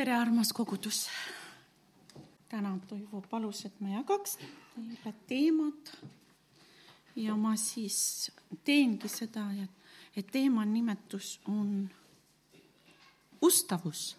[0.00, 1.08] tere, armas kogudus.
[2.48, 4.38] täna Toivo palus, et ma jagaks
[4.72, 5.90] teile teemat
[7.16, 8.30] ja ma siis
[8.64, 11.84] teengi seda, et, et teema nimetus on
[13.42, 14.16] ustavus.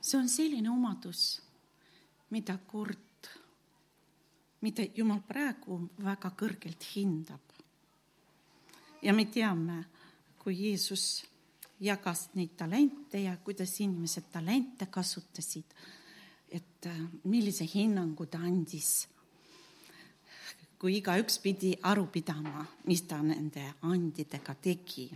[0.00, 1.40] see on selline omadus,
[2.30, 3.09] mida kord
[4.60, 7.40] mida Jumal praegu väga kõrgelt hindab.
[9.02, 9.84] ja me teame,
[10.38, 11.24] kui Jeesus
[11.80, 15.72] jagas neid talente ja kuidas inimesed talente kasutasid,
[16.50, 19.08] et äh, millise hinnangu ta andis,
[20.80, 25.10] kui igaüks pidi aru pidama, mis ta nende andidega tegi.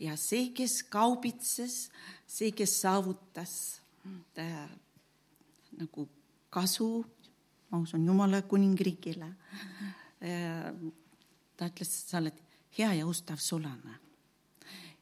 [0.00, 1.90] ja see, kes kaubitses,
[2.26, 3.80] see, kes saavutas
[4.34, 4.68] ta, äh,
[5.76, 6.08] nagu
[6.50, 7.04] kasu
[7.70, 9.32] ma usun Jumala kuningriigile.
[11.56, 12.38] ta ütles, sa oled
[12.78, 13.98] hea ja ustav sulane.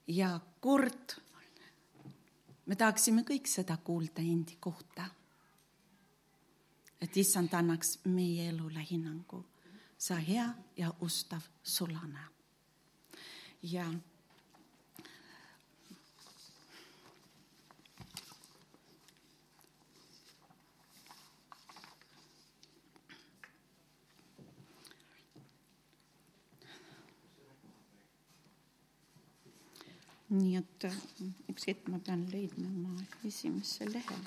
[0.07, 1.17] ja kord
[2.67, 5.05] me tahaksime kõik seda kuulda endi kohta.
[7.01, 9.45] et issand annaks meie elule hinnangu,
[9.99, 12.25] sa hea ja ustav sulane.
[13.63, 13.93] ja
[30.35, 30.87] nii et
[31.53, 34.19] üks hetk ma pean leidma oma esimese lehe.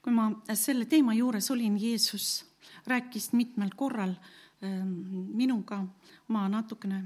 [0.00, 2.44] kui ma selle teema juures olin, Jeesus
[2.88, 4.14] rääkis mitmel korral
[4.60, 5.80] minuga,
[6.28, 7.04] ma natukene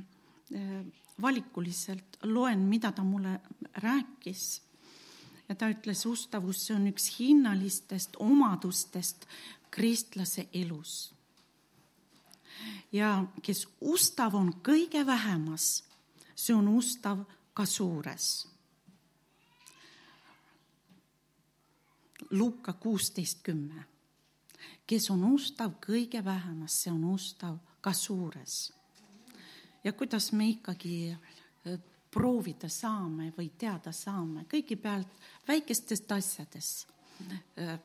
[0.50, 0.88] ehm,
[1.22, 3.40] valikuliselt loen, mida ta mulle
[3.74, 4.62] rääkis.
[5.48, 9.27] ja ta ütles, ustavus, see on üks hinnalistest omadustest
[9.70, 11.14] kristlase elus.
[12.92, 15.84] ja kes ustav on kõige vähemas,
[16.34, 17.24] see on ustav
[17.55, 18.48] ka suures.
[22.30, 23.93] Luuka kuusteist kümme
[24.86, 28.72] kes on ustav kõige vähemas, see on ustav ka suures.
[29.84, 31.78] ja kuidas me ikkagi äh,
[32.11, 36.86] proovida saame või teada saame, kõigepealt väikestest asjadest
[37.58, 37.78] äh,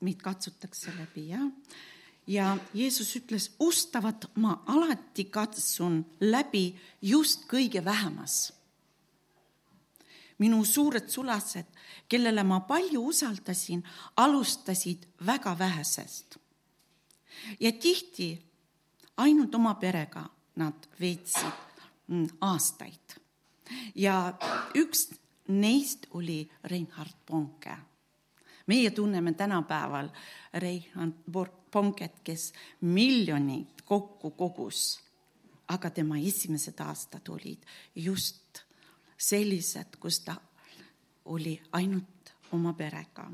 [0.00, 1.50] meid katsutakse läbi, jah.
[2.26, 8.52] ja Jeesus ütles, ustavat ma alati katsun läbi just kõige vähemas.
[10.38, 11.66] minu suured sulased,
[12.08, 13.84] kellele ma palju usaldasin,
[14.16, 16.38] alustasid väga vähesest
[17.60, 18.42] ja tihti
[19.16, 20.24] ainult oma perega
[20.56, 23.18] nad veetsid mm, aastaid.
[23.94, 24.34] ja
[24.74, 25.10] üks
[25.48, 27.76] neist oli Reinhard Bonke.
[28.66, 30.08] meie tunneme tänapäeval
[30.54, 31.14] Reinhard
[31.72, 35.00] Bonket, kes miljoneid kokku kogus,
[35.68, 37.64] aga tema esimesed aastad olid
[37.96, 38.62] just
[39.18, 40.36] sellised, kus ta
[41.24, 43.30] oli ainult oma perega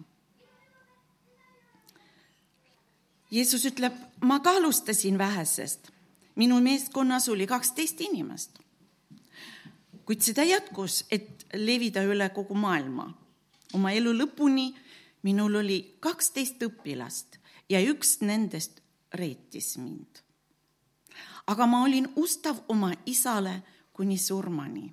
[3.30, 5.90] Jeesus ütleb, ma ka alustasin vähesest.
[6.34, 8.58] minu meeskonnas oli kaksteist inimest.
[10.04, 13.14] kuid seda jätkus, et levida üle kogu maailma.
[13.74, 14.74] oma elu lõpuni
[15.22, 17.38] minul oli kaksteist õpilast
[17.68, 18.80] ja üks nendest
[19.14, 20.22] reetis mind.
[21.46, 24.92] aga ma olin ustav oma isale kuni surmani.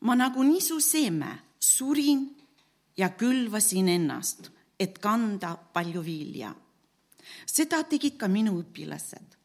[0.00, 2.36] ma nagu nisu seeme surin
[2.96, 6.54] ja külvasin ennast et kanda palju vilja.
[7.46, 9.36] seda tegid ka minu õpilased.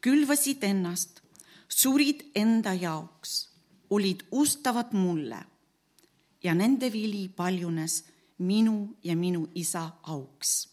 [0.00, 1.22] külvasid ennast,
[1.68, 3.48] surid enda jaoks,
[3.90, 5.38] olid ustavad mulle
[6.42, 8.04] ja nende vili paljunes
[8.38, 10.68] minu ja minu isa auks.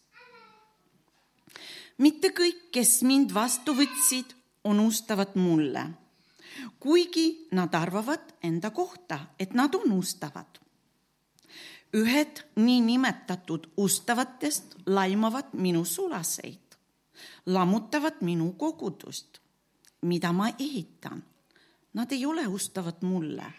[1.97, 4.33] mitte kõik, kes mind vastu võtsid,
[4.63, 5.83] on ustavad mulle,
[6.79, 10.62] kuigi nad arvavad enda kohta, et nad on ustavad
[11.93, 16.77] ühed niinimetatud ustavatest laimavad minu sulaseid,
[17.45, 19.37] lammutavad minu kogudust,
[20.01, 21.23] mida ma ehitan.
[21.93, 23.53] Nad ei ole ustavad mulle,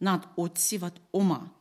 [0.00, 1.56] nad otsivad oma.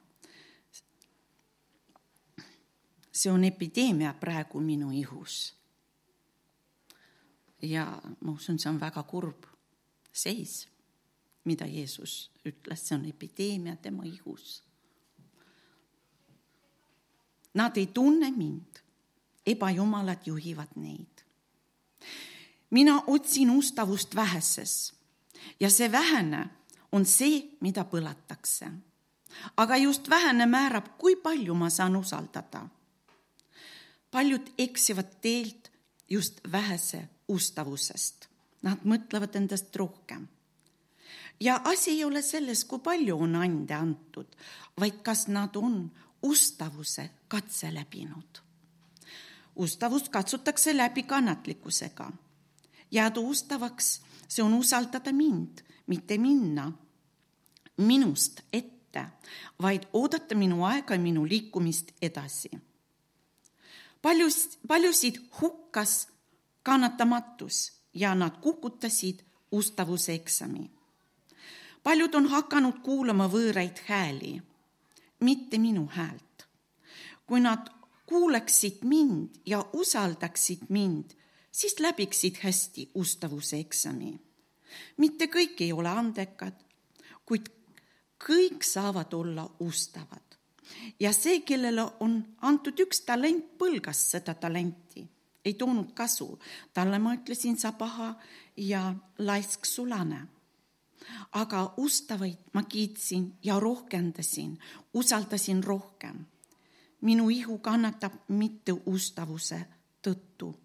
[3.11, 5.55] see on epideemia praegu minu ihus.
[7.61, 9.43] ja ma usun, see on väga kurb
[10.13, 10.69] seis,
[11.43, 14.68] mida Jeesus ütles, see on epideemia tema ihus
[17.53, 18.79] Nad ei tunne mind,
[19.45, 21.07] ebajumalad juhivad neid.
[22.69, 24.93] mina otsin ustavust väheses
[25.59, 26.49] ja see vähene
[26.91, 28.71] on see, mida põlatakse.
[29.57, 32.67] aga just vähene määrab, kui palju ma saan usaldada.
[34.11, 35.71] paljud eksivad teelt
[36.09, 38.27] just vähese ustavusest.
[38.61, 40.27] Nad mõtlevad endast rohkem.
[41.39, 44.35] ja asi ei ole selles, kui palju on ande antud,
[44.79, 48.39] vaid kas nad on ustavuse katse läbinud.
[49.55, 52.11] ustavust katsutakse läbi kannatlikkusega.
[52.91, 56.71] jääda ustavaks, see on usaldada mind, mitte minna
[57.77, 59.05] minust ette,
[59.61, 62.51] vaid oodata minu aega ja minu liikumist edasi.
[64.01, 66.07] paljus, paljusid hukkas
[66.63, 69.19] kannatamatus ja nad kukutasid
[69.51, 70.71] ustavuse eksami.
[71.83, 74.41] paljud on hakanud kuulama võõraid hääli,
[75.19, 76.47] mitte minu häält.
[77.25, 77.69] kui nad
[78.05, 81.11] kuulaksid mind ja usaldaksid mind,
[81.51, 84.19] siis läbiksid hästi ustavuse eksami.
[84.97, 86.53] mitte kõik ei ole andekad,
[87.25, 87.49] kuid
[88.27, 90.37] kõik saavad olla ustavad.
[90.99, 95.09] ja see, kellele on antud üks talent, põlgas seda talenti
[95.45, 96.39] ei toonud kasu.
[96.73, 98.15] talle ma ütlesin, sa paha
[98.57, 100.27] ja laisk sulane.
[101.31, 104.59] Aga ustavaid ma kiitsin ja rohkendasin,
[104.93, 106.25] usaldasin rohkem.
[107.01, 109.65] minu ihu kannatab mitteustavuse
[110.07, 110.55] tõttu.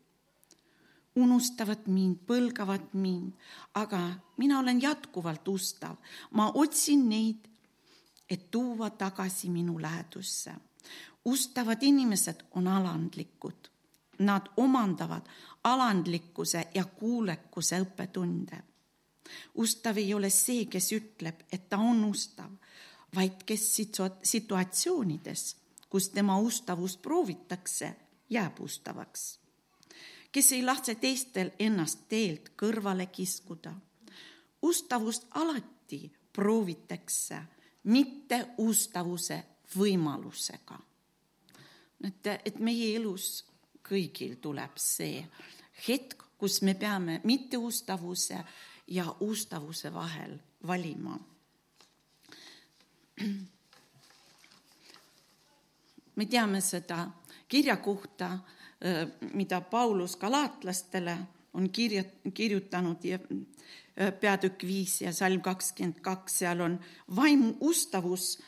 [1.16, 3.32] unustavad mind, põlgavad mind,
[3.74, 5.96] aga mina olen jätkuvalt ustav.
[6.30, 7.48] ma otsin neid,
[8.30, 10.54] et tuua tagasi minu lähedusse.
[11.24, 13.74] ustavad inimesed on alandlikud
[14.18, 15.22] Nad omandavad
[15.64, 18.62] alandlikkuse ja kuulekuse õppetunde.
[19.54, 22.50] Ustav ei ole see, kes ütleb, et ta on ustav,
[23.14, 23.66] vaid kes
[24.22, 25.56] situatsioonides,
[25.88, 27.94] kus tema ustavust proovitakse,
[28.30, 29.38] jääb ustavaks.
[30.32, 33.74] kes ei lase teistel ennast teelt kõrvale kiskuda.
[34.62, 37.42] ustavust alati proovitakse
[37.84, 39.44] mitte ustavuse
[39.76, 40.78] võimalusega.
[42.04, 43.44] et, et meie elus
[43.88, 45.24] kõigil tuleb see
[45.88, 48.38] hetk, kus me peame mitteustavuse
[48.86, 51.18] ja ustavuse vahel valima.
[56.16, 57.10] me teame seda
[57.48, 58.38] kirjakohta,
[59.32, 61.18] mida Paulus galaatlastele
[61.54, 62.04] on kirja,
[62.34, 63.18] kirjutanud ja
[64.20, 66.80] peatükk viis ja salm kakskümmend kaks, seal on
[67.16, 68.38] vaimu ustavus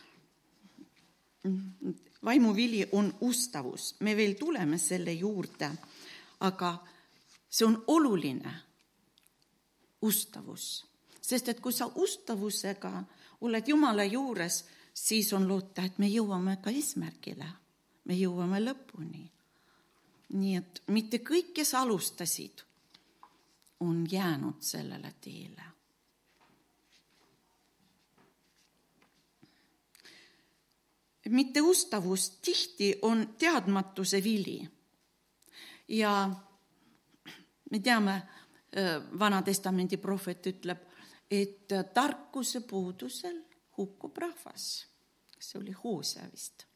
[2.24, 5.70] vaimuvili on ustavus, me veel tuleme selle juurde,
[6.40, 6.72] aga
[7.48, 8.52] see on oluline
[10.02, 10.86] ustavus,
[11.20, 12.92] sest et kui sa ustavusega
[13.40, 14.64] oled Jumala juures,
[14.94, 17.48] siis on loota, et me jõuame ka eesmärgile,
[18.04, 19.30] me jõuame lõpuni.
[20.28, 22.62] nii et mitte kõik, kes alustasid,
[23.80, 25.76] on jäänud sellele teele
[31.28, 34.68] mitteustavus tihti on teadmatuse vili.
[35.88, 36.30] ja
[37.70, 38.22] me teame,
[39.18, 40.80] Vana-testamendi prohvet ütleb,
[41.30, 43.38] et tarkuse puudusel
[43.78, 44.86] hukkub rahvas.
[45.38, 46.66] see oli Hoosea vist.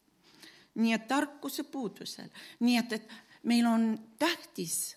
[0.75, 2.29] nii et tarkuse puudusel,
[2.59, 3.07] nii et, et
[3.43, 4.95] meil on tähtis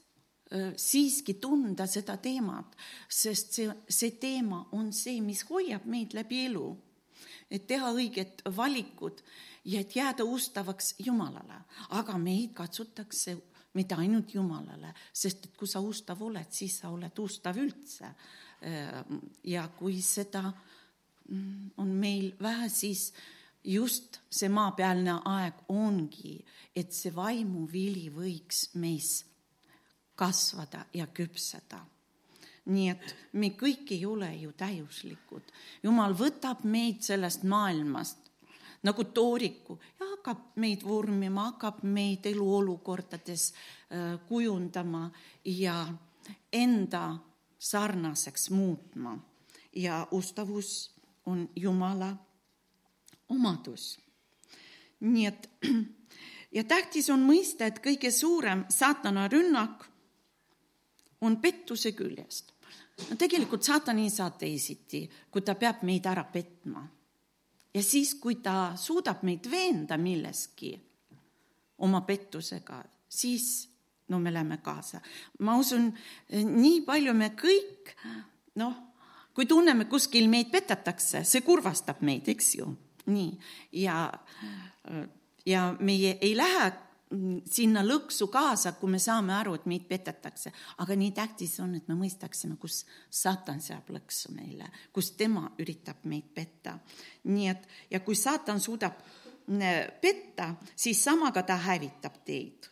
[0.53, 2.77] äh, siiski tunda seda teemat,
[3.09, 6.69] sest see, see teema on see, mis hoiab meid läbi elu
[7.51, 9.23] et teha õiged valikud
[9.65, 11.61] ja et jääda ustavaks Jumalale,
[11.97, 13.37] aga meid katsutakse
[13.75, 18.14] mitte ainult Jumalale, sest et kui sa ustav oled, siis sa oled ustav üldse.
[19.45, 23.12] ja kui seda mm, on meil vähe, siis
[23.64, 26.38] just see maapealne aeg ongi,
[26.76, 29.19] et see vaimuvili võiks meis
[30.16, 31.83] kasvada ja küpseda
[32.73, 35.43] nii et me kõik ei ole ju täiuslikud.
[35.83, 38.24] jumal võtab meid sellest maailmast
[38.85, 45.11] nagu tooriku ja hakkab meid vormima, hakkab meid eluolukordades äh, kujundama
[45.45, 45.87] ja
[46.53, 47.17] enda
[47.59, 49.19] sarnaseks muutma.
[49.76, 50.95] ja ustavus
[51.26, 52.17] on Jumala
[53.29, 53.99] omadus.
[55.00, 55.50] nii et
[56.57, 59.88] ja tähtis on mõista, et kõige suurem saatana rünnak
[61.21, 62.55] on pettuse küljest
[63.11, 66.85] no tegelikult saatan ei saa teisiti, kui ta peab meid ära petma.
[67.75, 70.75] Ja siis, kui ta suudab meid veenda milleski
[71.85, 73.69] oma pettusega, siis
[74.09, 75.00] no me läheme kaasa.
[75.38, 75.93] ma usun,
[76.31, 77.95] nii palju me kõik,
[78.61, 78.75] noh,
[79.35, 82.71] kui tunneme, kuskil meid petatakse, see kurvastab meid, eks ju,
[83.07, 83.33] nii,
[83.83, 84.07] ja
[85.47, 86.73] ja meie ei lähe
[87.51, 91.89] sinna lõksu kaasa, kui me saame aru, et meid petetakse, aga nii tähtis on, et
[91.89, 96.79] me mõistaksime, kus saatan seab lõksu meile, kus tema üritab meid petta.
[97.25, 102.71] nii et ja kui saatan suudab äh, petta, siis samaga ta hävitab teid.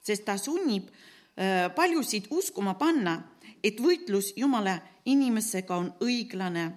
[0.00, 3.22] sest ta sunnib äh, paljusid uskuma panna,
[3.62, 6.72] et võitlus Jumala inimesega on õiglane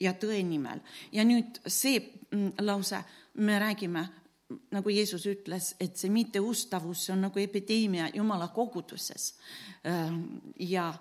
[0.00, 0.80] ja tõe nimel.
[1.12, 3.02] ja nüüd see mm, lause,
[3.34, 4.08] me räägime
[4.48, 9.34] nagu Jeesus ütles, et see mitteustavus, on nagu epideemia Jumala koguduses.
[10.58, 10.94] ja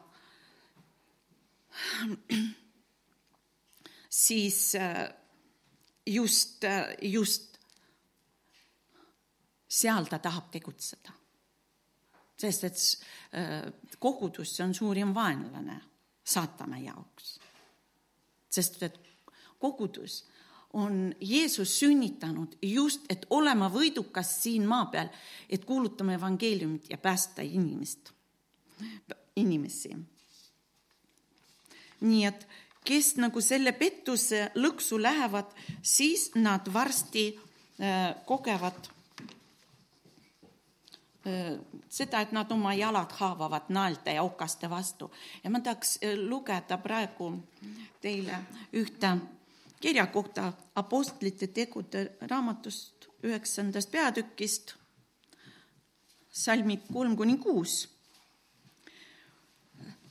[4.25, 4.73] siis
[6.05, 6.63] just,
[7.01, 7.57] just
[9.67, 11.11] seal ta tahab tegutseda.
[12.37, 12.77] sest et
[13.99, 15.81] kogudus, on suurim vaenlane
[16.23, 17.39] saatana jaoks.
[18.49, 18.99] sest et
[19.59, 20.25] kogudus
[20.75, 25.07] on Jeesus sünnitanud just, et olema võidukas siin maa peal,
[25.49, 28.11] et kuulutame evangeeliumit ja päästa inimest,
[29.35, 29.95] inimesi.
[32.01, 32.43] nii et
[32.85, 35.47] kes nagu selle pettuse lõksu lähevad,
[35.81, 38.89] siis nad varsti äh, kogevad
[41.23, 41.55] äh,
[41.89, 45.07] seda, et nad oma jalad haavavad naelte ja okaste vastu
[45.43, 47.31] ja ma tahaks äh, lugeda praegu
[48.03, 48.43] teile
[48.75, 49.15] ühte
[49.85, 54.71] kirja kohta Apostlite tegude raamatust üheksandast peatükist,
[56.33, 57.89] salmid kolm kuni kuus.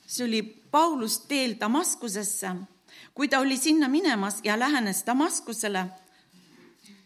[0.07, 2.55] see oli Paulus teel Damaskusesse.
[3.15, 5.87] kui ta oli sinna minemas ja lähenes Damaskusele,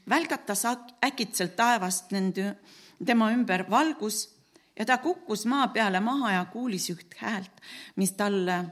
[0.08, 0.62] välgatas
[1.04, 2.56] äkitselt taevast nende,
[3.04, 4.28] tema ümber valgus
[4.78, 7.60] ja ta kukkus maa peale maha ja kuulis üht häält,
[7.96, 8.64] mis talle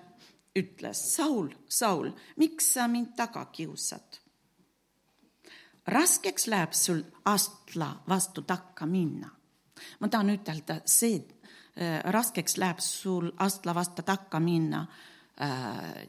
[0.56, 4.22] ütles, Saul, Saul, miks sa mind taga kiusad?
[5.86, 9.30] raskeks läheb sul astla vastu takka minna.
[10.00, 14.86] ma tahan ütelda, see äh, raskeks läheb sul astla vastu takka minna
[15.40, 16.08] äh,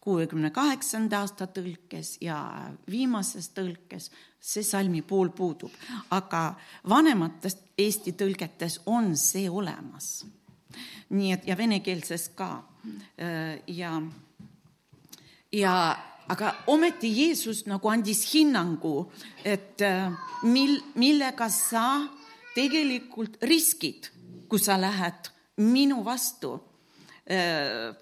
[0.00, 2.38] kuuekümne kaheksanda aasta tõlkes ja
[2.90, 4.10] viimases tõlkes
[4.40, 5.72] see salmi pool puudub,
[6.14, 6.54] aga
[6.88, 10.24] vanematest Eesti tõlgetes on see olemas.
[11.10, 12.50] Nii et ja venekeelses ka
[13.18, 14.02] Äh, ja,
[15.52, 15.74] ja
[16.28, 19.08] aga ometi Jeesus nagu andis hinnangu,
[19.44, 20.12] et äh,
[20.46, 21.86] mil, millega sa
[22.54, 24.10] tegelikult riskid,
[24.48, 26.56] kui sa lähed minu vastu.
[27.26, 27.94] Äh,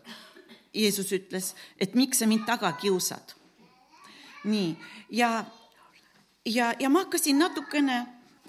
[0.74, 3.36] Jeesus ütles, et miks sa mind taga kiusad.
[4.44, 4.74] nii,
[5.16, 5.44] ja,
[6.44, 8.02] ja, ja ma hakkasin natukene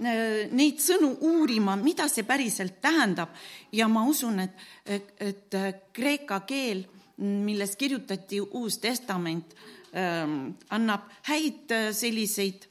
[0.04, 3.36] neid sõnu uurima, mida see päriselt tähendab
[3.75, 6.84] ja ma usun, et, et, äh, kreeka keel,
[7.18, 9.56] milles kirjutati Uus Testament,
[9.96, 12.70] ähm, annab häid äh, selliseid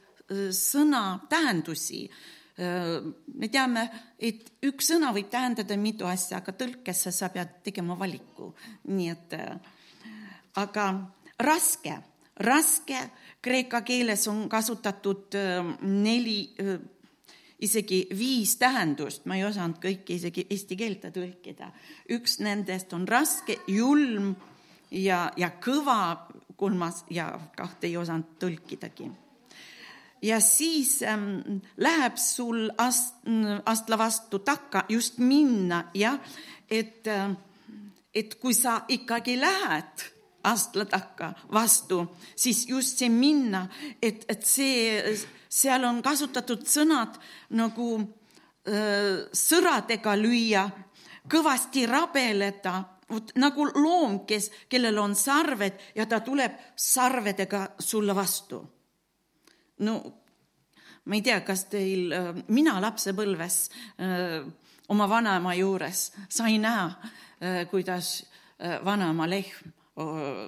[0.53, 2.09] sõna tähendusi.
[2.57, 3.81] me teame,
[4.17, 8.53] et üks sõna võib tähendada mitu asja, aga tõlkesse sa pead tegema valiku,
[8.87, 9.35] nii et
[10.55, 10.85] aga
[11.43, 11.97] raske,
[12.47, 13.01] raske
[13.43, 15.35] kreeka keeles on kasutatud
[15.83, 16.55] neli
[17.59, 21.71] isegi viis tähendust, ma ei osanud kõiki isegi eesti keelde tõlkida.
[22.11, 24.35] üks nendest on raske, julm
[24.91, 29.11] ja, ja kõva, kolmas ja kahte ei osanud tõlkidagi.
[30.21, 33.23] ja siis ähm, läheb sul ast-,
[33.65, 36.19] astla vastu takka just minna, jah,
[36.69, 37.31] et äh,,
[38.15, 40.05] et kui sa ikkagi lähed
[40.43, 43.65] astla takka vastu, siis just see minna,
[44.01, 45.01] et, et see
[45.55, 47.15] seal on kasutatud sõnad
[47.55, 50.65] nagu öö, sõradega lüüa,
[51.31, 52.75] kõvasti rabeleda,
[53.09, 58.61] vot nagu loom, kes, kellel on sarved ja ta tuleb sarvedega sulle vastu.
[59.79, 59.95] no
[61.05, 62.13] ma ei tea, kas teil,
[62.47, 63.57] mina lapsepõlves
[63.99, 64.43] öö,
[64.89, 66.91] oma vanaema juures sain näha,
[67.69, 68.25] kuidas
[68.85, 70.47] vanaema lehm öö,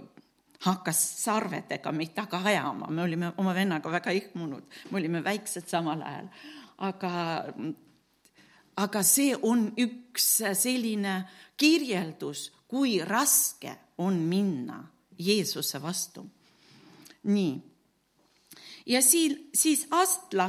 [0.65, 6.01] hakkas sarvedega meid taga ajama, me olime oma vennaga väga ihmunud, me olime väiksed samal
[6.01, 6.29] ajal,
[6.89, 7.11] aga,
[8.83, 11.19] aga see on üks selline
[11.57, 14.83] kirjeldus, kui raske on minna
[15.17, 16.25] Jeesuse vastu.
[17.23, 17.61] nii.
[18.85, 20.45] ja siin, siis Astla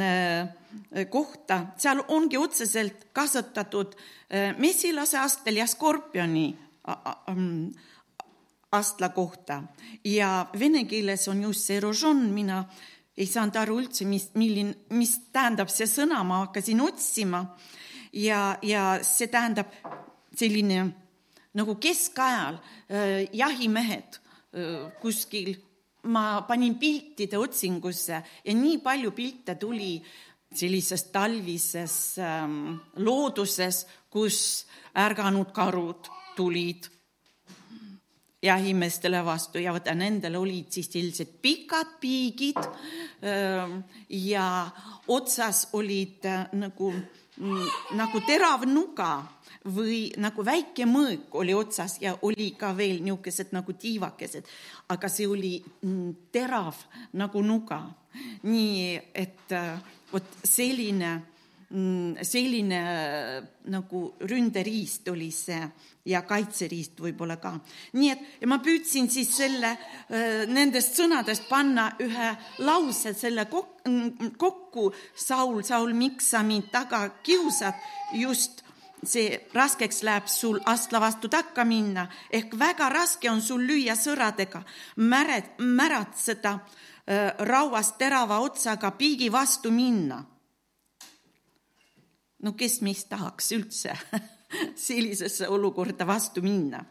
[0.00, 0.48] äh,
[1.10, 6.56] kohta, seal ongi otseselt kasutatud äh, mesilase astel ja skorpioni
[8.72, 9.62] astla kohta.
[10.04, 12.62] Ja vene keeles on just see rožon, mina
[13.16, 17.44] ei saanud aru üldse, mis, milline, mis tähendab see sõna, ma hakkasin otsima.
[18.12, 19.72] Ja, ja see tähendab
[20.36, 20.86] selline
[21.56, 25.54] nagu keskajal äh, jahimehed äh, kuskil.
[26.02, 30.00] Ma panin piltide otsingusse ja nii palju pilte tuli
[30.50, 34.40] sellises talvises ähm, looduses, kus
[34.98, 36.88] ärganud karud tulid
[38.42, 42.58] jahimeestele vastu ja vaata, nendel olid siis sellised pikad piigid
[44.08, 44.46] ja
[45.08, 46.92] otsas olid äh, nagu,
[47.36, 47.68] mm,
[47.98, 49.12] nagu terav nuga
[49.74, 54.48] või nagu väike mõõk oli otsas ja oli ka veel niisugused nagu tiivakesed,
[54.90, 56.82] aga see oli mm, terav
[57.12, 57.82] nagu nuga.
[58.42, 59.78] nii et äh,
[60.12, 61.12] vot selline,
[62.22, 65.60] selline äh, nagu ründeriist oli see
[66.04, 67.54] ja kaitseriist võib-olla ka.
[67.96, 69.70] nii et ja ma püüdsin siis selle,
[70.10, 72.32] äh, nendest sõnadest panna ühe
[72.66, 74.90] lause selle mm, kokku.
[75.14, 77.78] Saul, Saul, miks sa mind taga kiusad
[78.18, 78.62] just
[79.02, 84.62] see raskeks läheb sul astla vastu takka minna ehk väga raske on sul lüüa sõradega,
[84.96, 90.31] märed, märatseda äh, rauast terava otsaga piigi vastu minna.
[92.42, 93.96] No kes meist tahaks üldse
[94.86, 96.84] sellisesse olukorda vastu minna,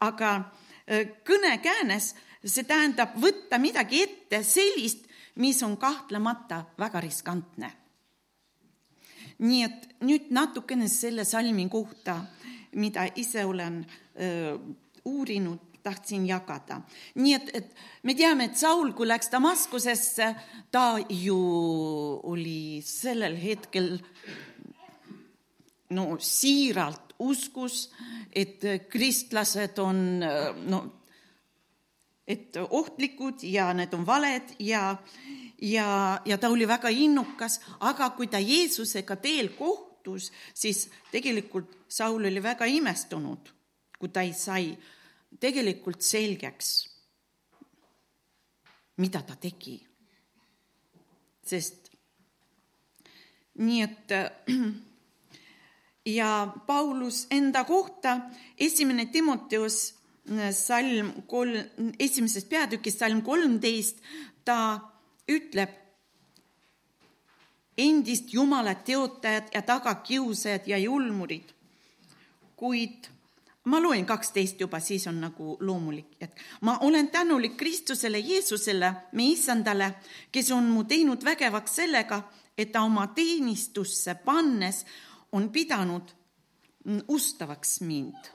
[0.00, 2.12] aga äh, kõnekäänes,
[2.44, 7.72] see tähendab võtta midagi ette sellist, mis on kahtlemata väga riskantne
[9.38, 12.20] nii et nüüd natukene selle salmi kohta,
[12.76, 13.82] mida ise olen
[14.20, 14.56] öö,
[15.04, 16.80] uurinud, tahtsin jagada.
[17.14, 20.32] nii et, et me teame, et Saul, kui läks Damaskusesse,
[20.70, 21.38] ta ju
[22.26, 23.94] oli sellel hetkel
[25.90, 27.90] no siiralt uskus,
[28.34, 30.00] et kristlased on
[30.66, 30.80] no,
[32.26, 34.96] et ohtlikud ja need on valed ja
[35.62, 42.26] ja, ja ta oli väga innukas, aga kui ta Jeesusega teel kohtus, siis tegelikult Saul
[42.28, 43.52] oli väga imestunud,
[43.98, 44.74] kui ta ei sai
[45.40, 46.72] tegelikult selgeks,
[48.96, 49.82] mida ta tegi.
[51.46, 51.92] sest
[53.62, 54.12] nii et
[56.06, 58.20] ja Paulus enda kohta,
[58.58, 59.94] esimene Timoteus
[60.52, 64.00] salm kolm, esimesest peatükist salm kolmteist,
[64.44, 64.78] ta
[65.28, 65.74] ütleb
[67.78, 71.52] endist Jumala teotajad ja tagakiusajad ja julmurid.
[72.56, 73.08] kuid
[73.64, 76.38] ma loen kaksteist juba, siis on nagu loomulik jätk.
[76.60, 79.94] ma olen tänulik Kristusele Jeesusele, meie issandale,
[80.32, 82.22] kes on mu teinud vägevaks sellega,
[82.58, 84.86] et ta oma teenistusse pannes
[85.32, 86.10] on pidanud
[87.08, 88.32] ustavaks mind.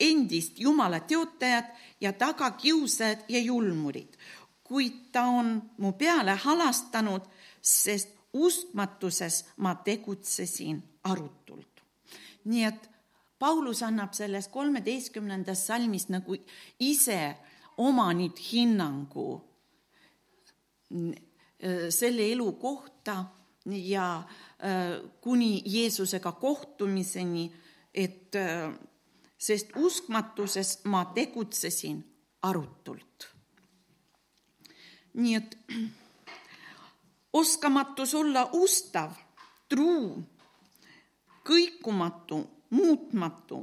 [0.00, 1.64] endist Jumala teotajad
[2.00, 4.16] ja tagakiusajad ja julmurid
[4.66, 7.22] kuid ta on mu peale halastanud,
[7.62, 11.82] sest uskmatuses ma tegutsesin arutult.
[12.44, 12.90] nii et
[13.38, 16.36] Paulus annab selles kolmeteistkümnendas salmis nagu
[16.80, 17.36] ise
[17.76, 19.26] oma nüüd hinnangu
[20.94, 23.24] äh, selle elu kohta
[23.66, 24.22] ja
[25.20, 27.52] kuni Jeesusega kohtumiseni,
[27.94, 28.72] et äh,
[29.38, 32.00] sest uskmatuses ma tegutsesin
[32.42, 33.36] arutult
[35.16, 35.58] nii et
[37.40, 39.12] oskamatus olla ustav,
[39.68, 40.22] truu,
[41.46, 42.40] kõikumatu,
[42.70, 43.60] muutmatu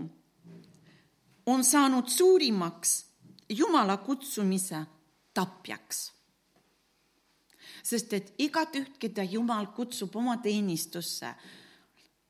[1.46, 3.04] on saanud suurimaks
[3.50, 4.80] Jumala kutsumise
[5.34, 6.13] tapjaks.
[7.84, 11.34] Sest et igatüht, keda Jumal kutsub oma teenistusse,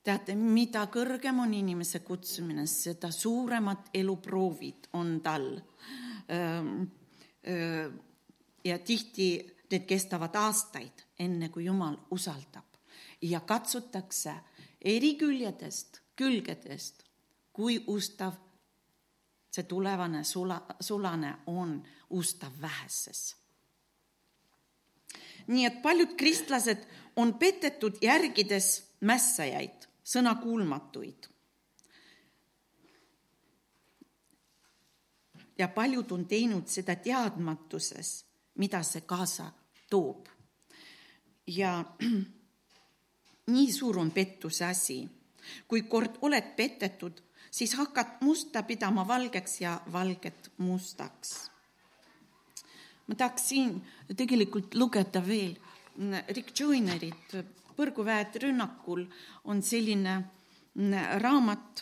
[0.03, 5.47] teate, mida kõrgem on inimese kutsumine, seda suuremad eluproovid on tal
[8.63, 9.27] ja tihti
[9.71, 12.73] need kestavad aastaid, enne kui Jumal usaldab
[13.23, 14.33] ja katsutakse
[14.81, 17.03] eri küljedest, külgedest,
[17.53, 18.35] kui ustav
[19.53, 21.77] see tulevane sula, sulane on
[22.09, 23.35] ustav väheses.
[25.47, 31.29] Nii et paljud kristlased on petetud järgides mässajaid, sõnakuulmatuid.
[35.57, 38.23] ja paljud on teinud seda teadmatuses
[38.55, 39.51] mida see kaasa
[39.89, 40.27] toob.
[41.47, 41.85] ja
[43.53, 45.09] nii suur on pettuse asi.
[45.67, 47.19] kui kord oled petetud,
[47.51, 51.52] siis hakkad musta pidama valgeks ja valget mustaks.
[53.07, 53.75] Ma tahaks siin
[54.15, 55.55] tegelikult lugeda veel
[56.29, 57.35] Rick Joynerit,
[57.73, 59.01] Põrguväed rünnakul
[59.49, 60.11] on selline
[61.21, 61.81] raamat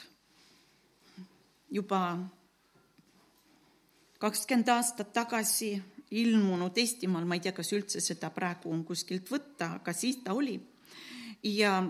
[1.71, 1.99] juba
[4.19, 5.73] kakskümmend aastat tagasi
[6.11, 10.35] ilmunud Eestimaal, ma ei tea, kas üldse seda praegu on kuskilt võtta, aga siis ta
[10.35, 10.59] oli.
[11.43, 11.81] ja,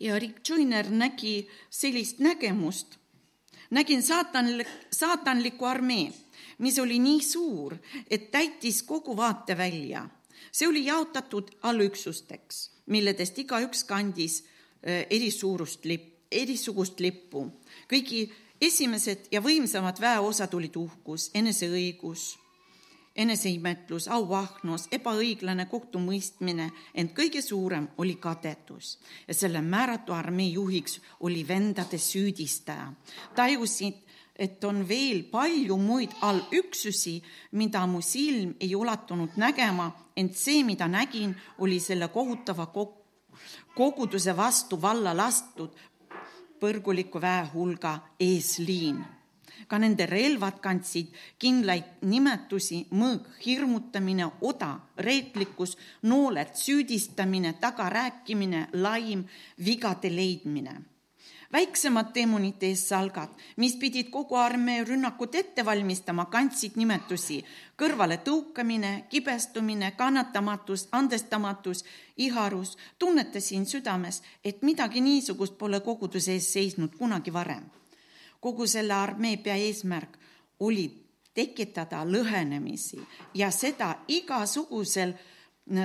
[0.00, 2.98] ja Rick Joyner nägi sellist nägemust.
[3.70, 6.12] nägin saatanlik, saatanlikku armee,
[6.60, 7.76] mis oli nii suur,
[8.10, 10.08] et täitis kogu vaatevälja.
[10.52, 17.46] see oli jaotatud allüksusteks, milledest igaüks kandis äh, eri suurust lipp, erisugust lippu.
[17.88, 22.38] kõigi esimesed ja võimsamad väeosad olid uhkus, eneseõigus
[23.16, 31.42] eneseimetlus, auahnus, ebaõiglane kohtumõistmine, ent kõige suurem oli kadedus ja selle määratu armee juhiks oli
[31.48, 32.92] vendade süüdistaja.
[33.34, 33.98] tajusid,
[34.40, 37.18] et on veel palju muid allüksusi,
[37.60, 42.70] mida mu silm ei ulatunud nägema, ent see, mida nägin, oli selle kohutava
[43.76, 45.76] koguduse vastu valla lastud
[46.60, 49.00] põrguliku väehulga eesliin.
[49.68, 55.76] Ka nende relvad kandsid kindlaid nimetusi, mõõg, hirmutamine, oda, reetlikkus,
[56.08, 59.26] nooled, süüdistamine, tagarääkimine, laim,
[59.60, 60.78] vigade leidmine
[61.52, 67.40] väiksemad demonite eessalgad, mis pidid kogu armee rünnakut ette valmistama, kandsid nimetusi
[67.78, 71.84] kõrvaletõukamine, kibestumine, kannatamatus, andestamatus,
[72.16, 72.76] iharus.
[72.98, 77.70] tunnetasin südames, et midagi niisugust pole koguduse ees seisnud kunagi varem
[78.40, 80.16] kogu selle armee peaeesmärk
[80.60, 80.86] oli
[81.34, 83.00] tekitada lõhenemisi
[83.34, 85.12] ja seda igasugusel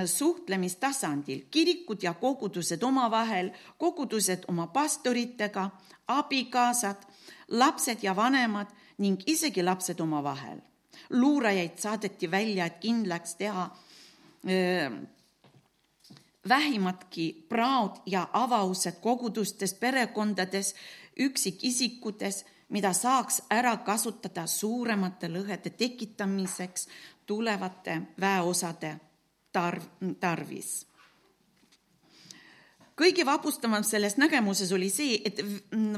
[0.06, 5.70] suhtlemistasandil, kirikud ja kogudused omavahel, kogudused oma pastoritega,
[6.08, 6.96] abikaasad,
[7.48, 8.66] lapsed ja vanemad
[8.98, 10.60] ning isegi lapsed omavahel.
[11.10, 14.92] luurajaid saadeti välja, et kindlaks teha äh,
[16.48, 20.74] vähimatki praod ja avaused kogudustes, perekondades
[21.20, 26.88] üksikisikutes, mida saaks ära kasutada suuremate lõhede tekitamiseks
[27.26, 28.96] tulevate väeosade
[29.56, 29.88] tarv,
[30.20, 30.76] tarvis
[32.96, 35.40] kõige vapustavam selles nägemuses oli see, et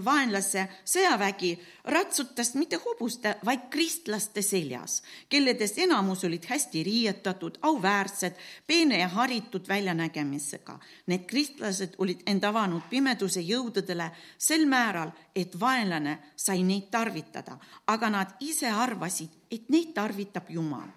[0.04, 1.52] vaenlase sõjavägi
[1.94, 4.98] ratsutas mitte hobuste, vaid kristlaste seljas,
[5.30, 10.78] kelledest enamus olid hästi riietatud, auväärsed, peene ja haritud väljanägemisega.
[11.06, 18.10] Need kristlased olid end avanud pimeduse jõududele sel määral, et vaenlane sai neid tarvitada, aga
[18.10, 20.90] nad ise arvasid, et neid tarvitab Jumal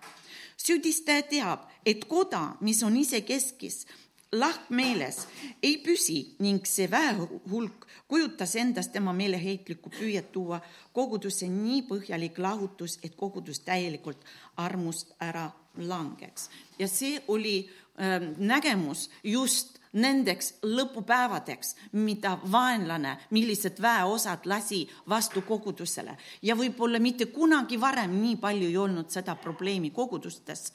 [0.65, 3.85] süüdistaja teab, et koda, mis on isekeskis,
[4.31, 5.25] lahkmeeles
[5.63, 10.61] ei püsi ning see väehulk kujutas endast tema meeleheitlikku püüet tuua
[10.95, 14.23] kogudusse nii põhjalik lahutus, et kogudus täielikult
[14.57, 16.49] armust ära langeks.
[16.79, 26.17] ja see oli äh, nägemus just nendeks lõpupäevadeks, mida vaenlane, millised väeosad lasi vastu kogudusele
[26.41, 30.71] ja võib-olla mitte kunagi varem nii palju ei olnud seda probleemi kogudustes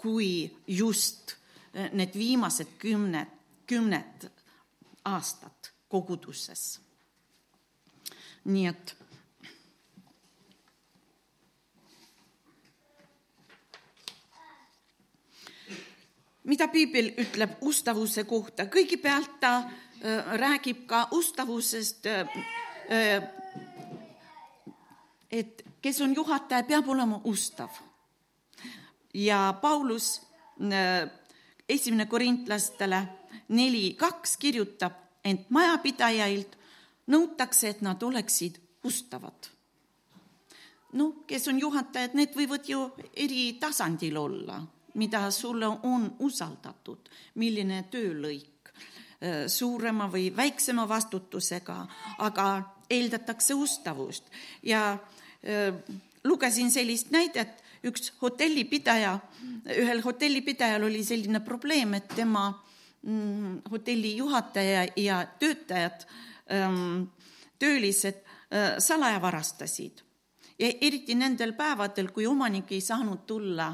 [0.00, 1.36] kui just
[1.92, 3.28] need viimased kümned,
[3.66, 4.30] kümned
[5.04, 6.80] aastat koguduses.
[8.44, 8.94] nii et
[16.44, 22.40] mida piibel ütleb ustavuse kohta, kõigepealt ta äh, räägib ka ustavusest äh,.
[22.90, 23.22] Äh,
[25.30, 27.70] et kes on juhataja, peab olema ustav.
[29.14, 30.22] ja Paulus
[30.60, 31.10] äh,
[31.68, 33.08] esimene korintlastele
[33.48, 34.92] neli kaks kirjutab,
[35.24, 36.56] ent majapidajailt
[37.10, 39.50] nõutakse, et nad oleksid ustavad.
[40.92, 44.58] noh, kes on juhatajad, need võivad ju eri tasandil olla,
[45.00, 47.08] mida sulle on usaldatud,
[47.40, 51.80] milline töölõik, äh, suurema või väiksema vastutusega,
[52.18, 52.46] aga
[52.90, 54.28] eeldatakse ustavust
[54.62, 55.74] ja äh,
[56.24, 59.14] lugesin sellist näidet üks hotellipidaja,
[59.72, 62.50] ühel hotellipidajal oli selline probleem, et tema
[63.02, 66.04] mm, hotelli juhataja ja töötajad,
[66.52, 67.08] ähm,
[67.58, 70.04] töölised äh, salaja varastasid.
[70.60, 73.70] ja eriti nendel päevadel, kui omanik ei saanud tulla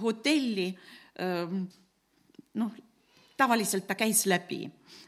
[0.00, 0.70] hotelli,
[1.20, 1.64] ähm,
[2.54, 2.72] noh,
[3.36, 4.64] tavaliselt ta käis läbi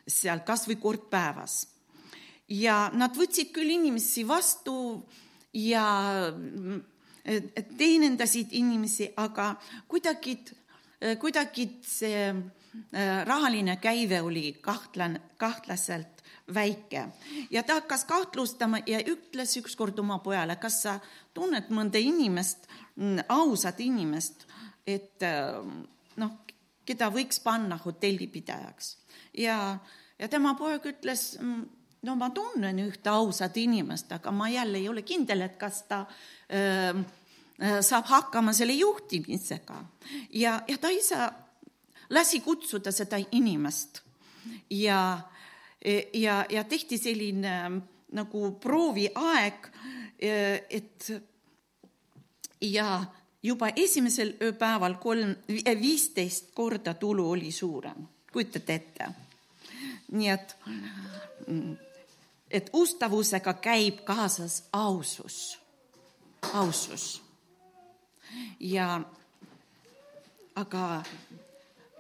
[0.09, 1.68] seal kas või kord päevas.
[2.49, 5.07] ja nad võtsid küll inimesi vastu
[5.55, 5.85] ja
[7.79, 9.55] teenindasid inimesi, aga
[9.88, 10.37] kuidagi,
[11.20, 16.23] kuidagi see äh, rahaline käive oli kahtlane, kahtlaselt
[16.55, 17.07] väike
[17.51, 20.99] ja ta hakkas kahtlustama ja ütles ükskord oma pojale, kas sa
[21.35, 24.44] tunned mõnda inimest, mm, ausat inimest,
[24.87, 25.61] et äh,
[26.20, 26.35] noh,
[26.85, 28.97] keda võiks panna hotellipidajaks
[29.40, 29.79] ja,
[30.18, 31.64] ja tema poeg ütles mm,
[32.05, 36.05] no ma tunnen ühte ausat inimest, aga ma jälle ei ole kindel, et kas ta
[36.05, 37.05] öö, ähm,
[37.62, 39.85] äh, saab hakkama selle juhtimisega.
[40.33, 41.33] ja, ja ta isa
[42.11, 44.03] lasi kutsuda seda inimest
[44.70, 45.20] ja,
[46.12, 47.79] ja, ja tehti selline ähm,
[48.12, 49.70] nagu prooviaeg,
[50.23, 51.11] äh, et
[52.61, 53.05] ja
[53.44, 55.35] juba esimesel ööpäeval kolm,
[55.80, 59.09] viisteist korda tulu oli suurem, kujutate ette?
[60.14, 60.57] nii et,
[62.50, 65.59] et ustavusega käib kaasas ausus,
[66.52, 67.22] ausus.
[68.61, 69.00] ja
[70.54, 71.02] aga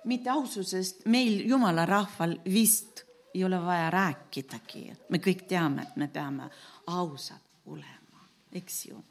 [0.04, 3.04] mitte aususest meil jumala rahval vist
[3.34, 6.46] ei ole vaja rääkidagi, me kõik teame, et me peame
[6.86, 9.02] ausad olema, eks ju.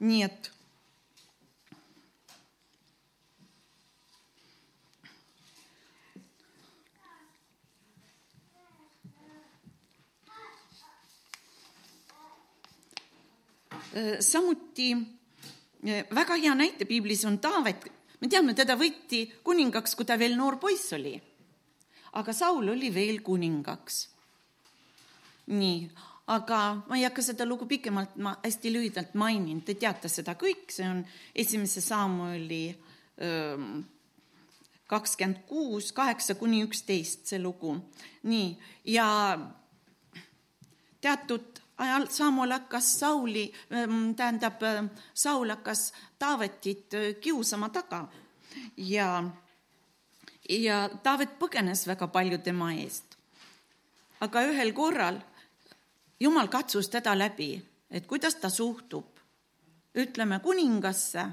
[0.00, 0.52] nii et
[14.20, 14.92] samuti
[15.84, 17.90] eh, väga hea näite piiblis on Taavet.
[18.20, 21.20] me teame, teda võeti kuningaks, kui ta veel noor poiss oli.
[22.12, 24.08] aga Saul oli veel kuningaks.
[25.46, 25.90] nii,
[26.26, 30.70] aga ma ei hakka seda lugu pikemalt, ma hästi lühidalt mainin, te teate seda kõik,
[30.70, 32.68] see on esimese Samueli
[33.20, 33.82] ähm,
[34.86, 37.74] kakskümmend kuus, kaheksa kuni üksteist, see lugu.
[38.22, 39.08] nii, ja
[41.00, 41.51] teatud
[41.82, 48.08] ajal Samuel hakkas Sauli, ähm, tähendab, ähm, Saul hakkas Taavetit äh, kiusama taga.
[48.76, 49.24] Ja,
[50.48, 53.18] ja Taavet põgenes väga palju tema eest.
[54.22, 55.16] aga ühel korral
[56.22, 57.56] Jumal katsus teda läbi,
[57.90, 59.18] et kuidas ta suhtub,
[59.98, 61.24] ütleme kuningasse,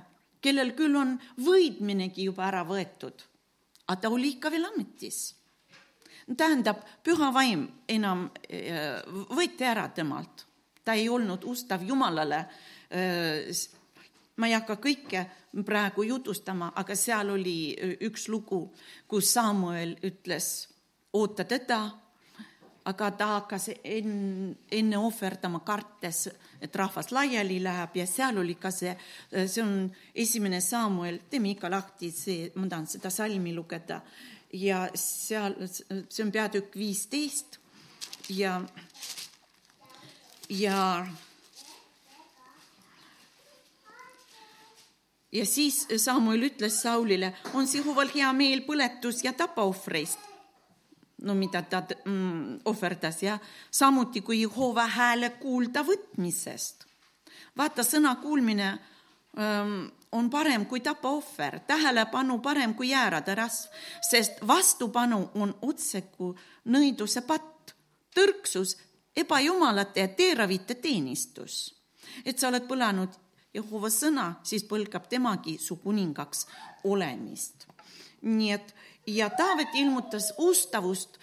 [0.41, 3.21] kellel küll on võidminegi juba ära võetud,
[3.85, 5.19] aga ta oli ikka veel ametis
[6.37, 9.01] tähendab, püha vaim enam äh,
[9.33, 10.45] võeti ära temalt,
[10.85, 12.45] ta ei olnud ustav Jumalale.
[12.89, 13.49] Äh,
[14.39, 15.25] ma ei hakka kõike
[15.65, 18.67] praegu jutustama, aga seal oli äh, üks lugu,
[19.07, 20.69] kus Samuel ütles,
[21.13, 21.81] oota teda,
[22.89, 26.27] aga ta hakkas enne, enne ohverdama, kartes,
[26.61, 28.95] et rahvas laiali läheb ja seal oli ka see,
[29.45, 34.01] see on esimene Samuel, teeme ikka lahti, see, ma tahan seda salmi lugeda
[34.53, 37.59] ja seal, see on peatükk viisteist
[38.29, 38.61] ja,
[40.49, 41.07] ja
[45.31, 50.19] ja siis Samuel ütles Saulile, on sihuval hea meel põletus ja tapaohvreist.
[51.21, 53.39] no mida ta mm, ohverdas ja
[53.71, 56.85] samuti kui Jehova hääle kuulda võtmisest.
[57.57, 58.69] vaata, sõna kuulmine
[59.37, 63.71] ähm, on parem kui tapaohver, tähelepanu parem kui jäärade rasv,
[64.09, 66.33] sest vastupanu on otseku
[66.65, 67.75] nõiduse patt,
[68.15, 68.77] tõrksus,
[69.15, 71.75] ebajumalate ja teeravite teenistus.
[72.25, 73.09] et sa oled põlanud
[73.53, 76.47] Jehova sõna, siis põlgab temagi su kuningaks
[76.83, 77.67] olemist.
[78.21, 78.75] nii et
[79.07, 81.19] ja Taavet ilmutas ustavust,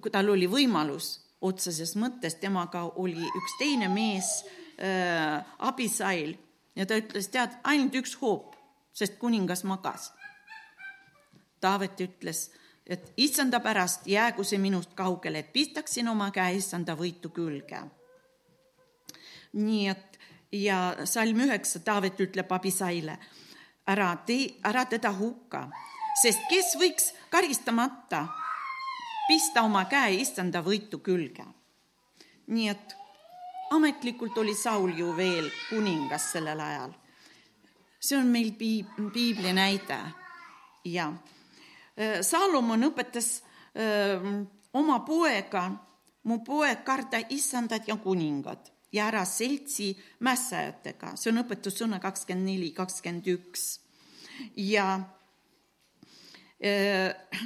[0.00, 4.44] kui tal oli võimalus otseses mõttes, temaga oli üks teine mees
[4.78, 6.36] äh,, Abisail
[6.80, 8.54] ja ta ütles, tead, ainult üks hoop,
[8.96, 10.10] sest kuningas magas.
[11.60, 12.46] Taavet ütles,
[12.88, 17.82] et issanda pärast jäägu see minust kaugele, et pistaksin oma käe issanda võitu külge.
[19.52, 20.18] nii et
[20.52, 23.18] ja salm üheksa, Taavet ütleb Abisaile,
[23.86, 25.66] ära tee, ära teda hukka,
[26.22, 28.24] sest kes võiks karistamata
[29.28, 31.44] pista oma käe issanda võitu külge.
[32.46, 32.96] nii et
[33.70, 36.92] ametlikult oli Saul ju veel kuningas sellel ajal.
[38.00, 39.98] see on meil piib-, piibli näide.
[40.84, 43.42] Ja äh, Salomon õpetas
[43.76, 45.66] öö, äh, oma poega,
[46.22, 49.92] mu poeg, karda issandat ja kuningat ja ära seltsi
[50.24, 53.80] mässajatega, see on õpetussõna kakskümmend neli, kakskümmend üks.
[54.56, 54.96] Ja
[56.64, 57.44] öö, äh,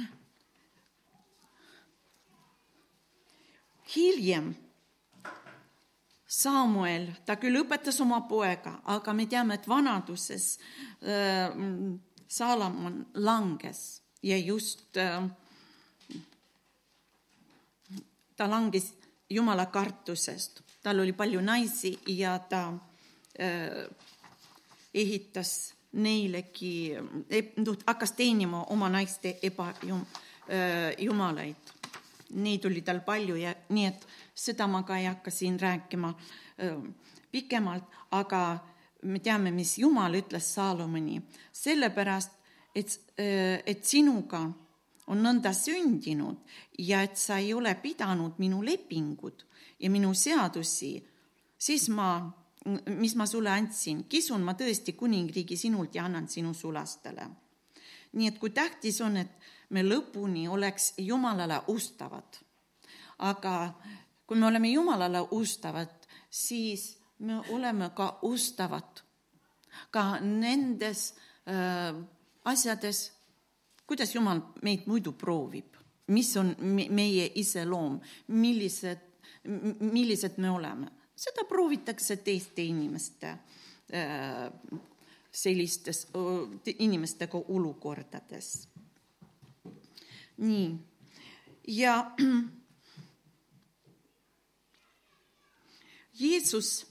[3.95, 4.55] hiljem
[6.35, 10.57] Samuel, ta küll õpetas oma poega, aga me teame, et vanaduses
[11.07, 11.47] äh,
[12.27, 15.23] Saalomon langes ja just äh,
[18.35, 18.91] ta langes
[19.29, 22.73] jumala kartusest, tal oli palju naisi ja ta
[23.39, 23.87] äh,
[24.93, 26.91] ehitas neilegi,
[27.87, 31.55] hakkas teenima oma naiste ebajumalaid.
[32.35, 36.13] Neid oli tal palju ja nii et seda ma ka ei hakka siin rääkima
[37.31, 38.41] pikemalt, aga
[39.03, 41.19] me teame, mis Jumal ütles Saalomoni,
[41.51, 42.31] sellepärast
[42.75, 44.41] et, et sinuga
[45.11, 46.41] on nõnda sündinud
[46.81, 49.45] ja et sa ei ole pidanud minu lepingut
[49.79, 50.95] ja minu seadusi,
[51.57, 52.09] siis ma,
[52.89, 57.27] mis ma sulle andsin, kisun ma tõesti kuningriigi sinult ja annan sinu sulastele.
[58.15, 59.31] Nii et kui tähtis on, et
[59.69, 62.39] me lõpuni oleks Jumalale ustavad,
[63.27, 63.55] aga
[64.27, 65.91] kui me oleme Jumalale ustavad,
[66.29, 69.03] siis me oleme ka ustavad
[69.91, 71.13] ka nendes
[71.47, 71.95] äh,
[72.45, 73.11] asjades,
[73.87, 75.75] kuidas Jumal meid muidu proovib,
[76.07, 79.03] mis on meie iseloom, millised,
[79.81, 84.47] millised me oleme, seda proovitakse teiste inimeste äh,
[85.35, 86.07] sellistes
[86.79, 88.67] inimestega olukordades.
[90.37, 90.79] nii,
[91.67, 92.11] ja
[96.19, 96.87] Jeesus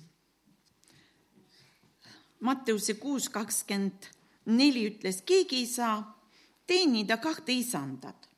[2.41, 4.11] Matteuse kuus kakskümmend
[4.53, 5.97] neli ütles, keegi ei saa
[6.67, 8.29] teenida kahte isandat.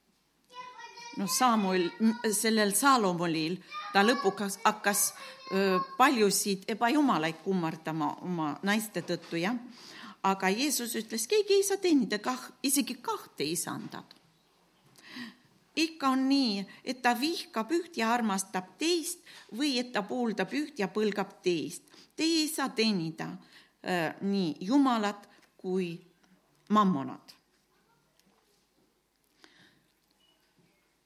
[1.17, 1.89] noh, Samuel,
[2.31, 3.57] sellel Saalomonil,
[3.93, 5.13] ta lõpuks hakkas
[5.97, 9.57] paljusid ebajumalaid kummardama oma naiste tõttu, jah.
[10.27, 14.15] Aga Jeesus ütles, keegi ei saa teenida kah, isegi kahte isandat.
[15.77, 19.21] ikka on nii, et ta vihkab üht ja armastab teist
[19.53, 21.83] või et ta pooldab üht ja põlgab teist.
[22.17, 23.29] Teie ei saa teenida
[23.87, 25.93] Äh, nii jumalat kui
[26.69, 27.37] mammonat.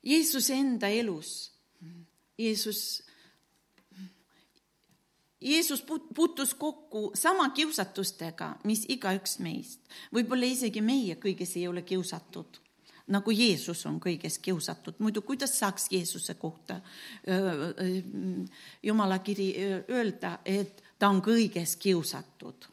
[0.02, 1.52] Jeesuse enda elus,
[2.38, 3.02] Jeesus,
[5.40, 5.82] Jeesus
[6.14, 9.80] puutus kokku sama kiusatustega, mis igaüks meist.
[10.12, 12.60] võib-olla isegi meie kõiges ei ole kiusatud
[13.10, 16.80] nagu Jeesus on kõiges kiusatud, muidu kuidas saaks Jeesuse kohta
[18.82, 19.50] Jumala kiri
[19.90, 22.68] öelda, et ta on kõiges kiusatud,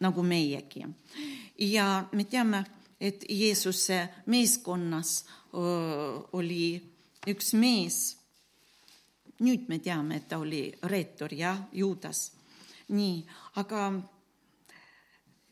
[0.00, 0.84] nagu meiegi.
[1.58, 2.64] ja me teame,
[3.00, 5.24] et Jeesuse meeskonnas
[6.32, 6.82] oli
[7.28, 8.16] üks mees.
[9.40, 12.32] Nüüd me teame, et ta oli reetur, jah, Juudas.
[12.88, 13.24] nii,
[13.56, 13.92] aga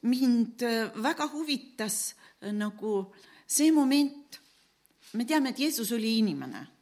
[0.02, 0.62] mind
[1.02, 2.14] väga huvitas
[2.52, 3.12] nagu
[3.46, 4.38] see moment,
[5.14, 6.74] me teame, et Jeesus oli inimene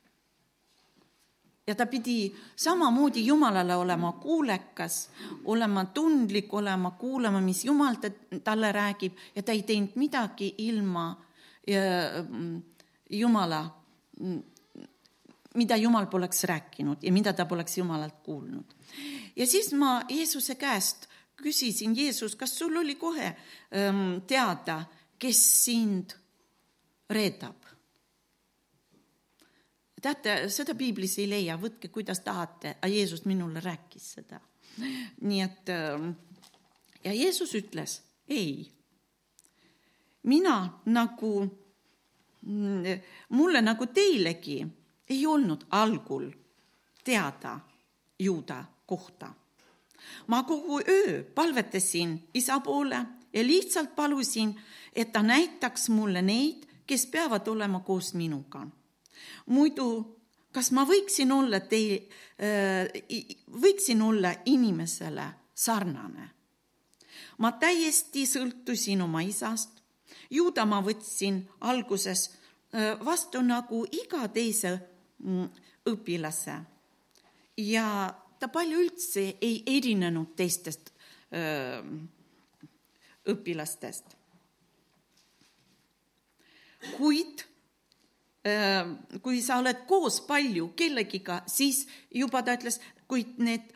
[1.66, 5.10] ja ta pidi samamoodi Jumalale olema kuulekas,
[5.44, 7.96] olema tundlik, olema, kuulama, mis Jumal
[8.44, 11.16] talle räägib ja ta ei teinud midagi ilma
[12.28, 12.62] mm,
[13.10, 13.70] Jumala,
[14.20, 14.42] mm,
[15.54, 18.74] mida Jumal poleks rääkinud ja mida ta poleks Jumalalt kuulnud.
[19.36, 21.08] ja siis ma Jeesuse käest
[21.42, 24.84] küsisin, Jeesus, kas sul oli kohe ähm, teada,
[25.18, 26.14] kes sind
[27.10, 27.62] reedab?
[30.02, 34.40] teate, seda piiblis ei leia, võtke, kuidas tahate, aga Jeesus minule rääkis seda.
[35.20, 36.10] nii et ähm,
[37.04, 38.72] ja Jeesus ütles ei.
[40.22, 41.32] mina nagu,
[42.42, 44.62] mm, mulle nagu teilegi
[45.10, 46.30] ei olnud algul
[47.04, 47.60] teada
[48.18, 49.34] juuda kohta.
[50.26, 54.60] ma kogu öö palvetasin isa poole ja lihtsalt palusin,
[54.92, 58.66] et ta näitaks mulle neid, kes peavad olema koos minuga
[59.46, 60.18] muidu
[60.52, 62.02] kas ma võiksin olla tei-,
[62.42, 62.88] äh,
[63.48, 66.30] võiksin olla inimesele sarnane?
[67.38, 69.80] ma täiesti sõltusin oma isast,
[70.30, 74.76] ju ta ma võtsin alguses äh, vastu nagu iga teise
[75.88, 76.56] õpilase
[77.62, 77.86] ja
[78.38, 80.92] ta palju üldse ei erinenud teistest
[81.32, 81.82] öö,
[83.32, 84.16] õpilastest.
[86.96, 87.46] kuid
[89.22, 93.68] kui sa oled koos palju kellegiga, siis juba ta ütles, kuid need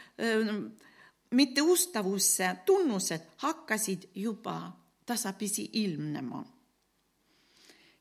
[1.31, 4.73] mitteustavusse tunnused hakkasid juba
[5.07, 6.45] tasapisi ilmnema.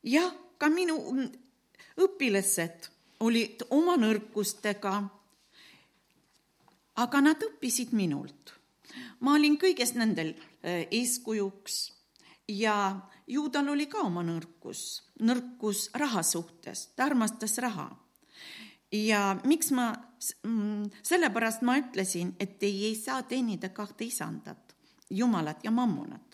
[0.02, 0.98] jah, ka minu
[2.02, 4.94] õpilased olid oma nõrkustega,
[6.96, 8.52] aga nad õppisid minult.
[9.20, 11.92] ma olin kõiges nendel eh, eeskujuks
[12.48, 17.90] ja ju tal oli ka oma nõrkus, nõrkus raha suhtes, ta armastas raha.
[18.92, 19.92] ja miks ma,
[20.44, 24.74] mm, sellepärast ma ütlesin, et ei, ei saa teenida kahte isandat,
[25.10, 26.25] Jumalat ja Mammonat.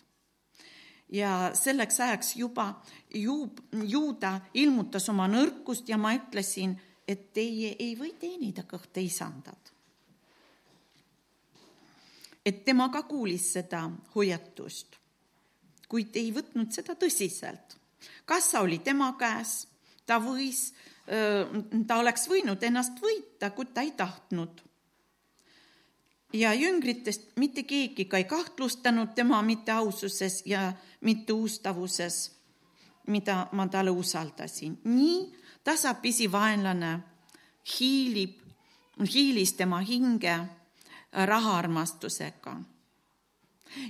[1.12, 2.70] Ja selleks ajaks juba
[3.14, 3.50] ju,
[3.84, 6.74] juuda ilmutas oma nõrkust ja ma ütlesin,
[7.08, 9.72] et teie ei või teenida kahte isandat.
[12.44, 15.02] et tema ka kuulis seda hoiatust
[15.92, 17.76] kuid ei võtnud seda tõsiselt.
[18.24, 19.66] kassa oli tema käes,
[20.08, 20.72] ta võis,
[21.86, 24.62] ta oleks võinud ennast võita, kuid ta ei tahtnud.
[26.32, 32.32] Ja jüngritest mitte keegi ka ei kahtlustanud tema mitteaususes ja mitteustavuses,
[33.06, 34.78] mida ma talle usaldasin.
[34.84, 36.98] nii tasapisi vaenlane
[37.78, 38.38] hiilib,
[39.14, 40.38] hiilis tema hinge
[41.12, 42.56] rahaarmastusega.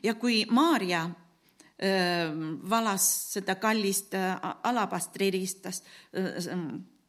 [0.02, 1.10] ja kui Maarja
[2.70, 4.14] valas seda kallist
[4.62, 5.84] alabastriristast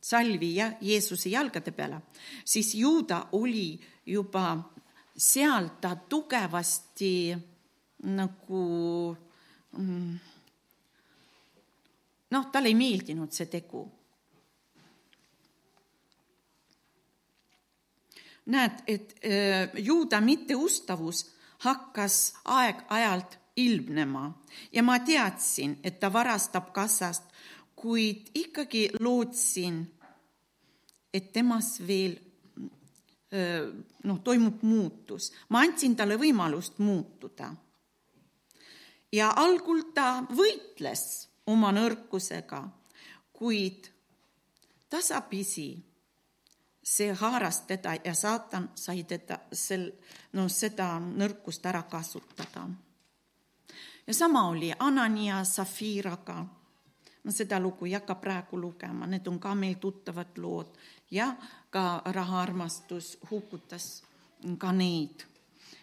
[0.02, 2.02] salvi ja Jeesuse jalgade peale,
[2.46, 4.73] siis juuda oli juba
[5.18, 7.36] seal ta tugevasti
[8.04, 9.16] nagu
[9.78, 10.16] mm,
[12.34, 13.84] noh, talle ei meeldinud see tegu.
[18.46, 21.22] näed, et äh, juuda mitteustavus
[21.64, 24.26] hakkas aeg-ajalt ilmnema
[24.72, 27.24] ja ma teadsin, et ta varastab kassast,
[27.76, 29.80] kuid ikkagi lootsin,
[31.14, 32.18] et temas veel
[34.04, 35.32] noh, toimub muutus.
[35.50, 37.54] ma andsin talle võimalust muutuda.
[39.12, 42.62] ja algul ta võitles oma nõrkusega,
[43.34, 43.90] kuid
[44.90, 45.94] tasapisi
[46.84, 49.92] see haaras teda ja saatan sai teda sel,
[50.34, 52.68] no seda nõrkust ära kasutada.
[54.08, 56.46] ja sama oli Anania Safiraga.
[57.24, 60.78] ma seda lugu ei hakka praegu lugema, need on ka meil tuttavad lood
[61.12, 61.36] ja
[61.74, 64.04] ka rahaarmastus hukutas
[64.58, 65.26] ka neid.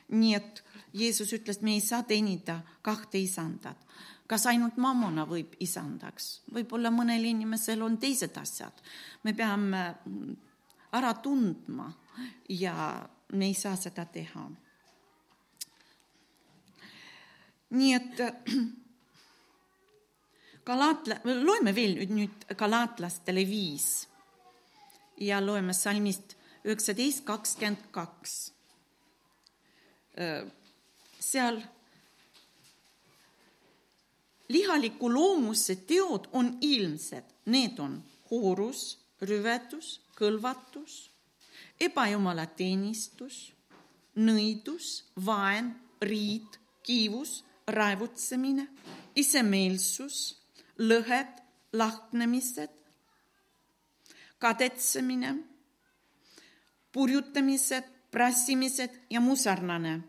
[0.09, 0.65] nii et
[0.95, 3.87] Jeesus ütles, me ei saa teenida kahte isandat
[4.31, 8.73] kas ainult mammona võib isandaks, võib-olla mõnel inimesel on teised asjad.
[9.25, 9.81] me peame
[10.95, 11.89] ära tundma
[12.49, 12.75] ja
[13.33, 14.45] me ei saa seda teha.
[17.71, 18.23] nii et
[20.71, 24.10] Galaatla, loeme veel nüüd, nüüd galaatlastele viis
[25.21, 28.53] ja loeme salmist üheksateist kakskümmend kaks.
[31.21, 31.61] seal
[34.49, 38.01] lihaliku loomuse teod on ilmsed, need on
[38.31, 41.11] hoorus, rüvedus, kõlvatus,
[41.81, 43.53] ebajumala teenistus,
[44.17, 47.41] nõidus, vaen, riid, kiivus,
[47.71, 48.67] raevutsemine,
[49.15, 50.19] isemeelsus,
[50.81, 51.41] lõhed,
[51.73, 52.80] lahknemised,
[54.41, 55.35] kadetsemine,
[56.93, 60.01] purjutamised, prassimised ja muu sarnane,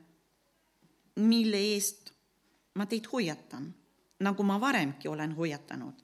[1.15, 2.09] mille eest
[2.75, 3.69] ma teid hoiatan
[4.21, 5.97] nagu ma varemgi olen hoiatanud,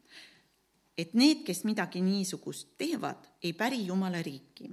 [0.98, 4.72] et need, kes midagi niisugust teevad, ei päri Jumala riiki.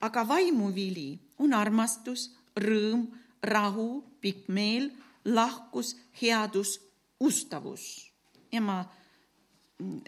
[0.00, 3.08] aga vaimuvili on armastus, rõõm,
[3.42, 4.90] rahu, pikk meel,
[5.24, 6.80] lahkus, headus,
[7.20, 8.12] ustavus.
[8.52, 8.84] ja ma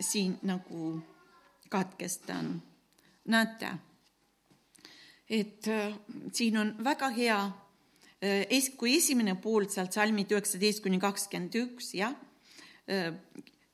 [0.01, 1.03] siin nagu
[1.71, 2.62] katkestan.
[3.31, 3.68] näete,
[5.31, 5.95] et äh,
[6.33, 12.16] siin on väga hea äh,, kui esimene pool sealt salmid üheksateist kuni kakskümmend üks, jah
[12.91, 13.14] Äh,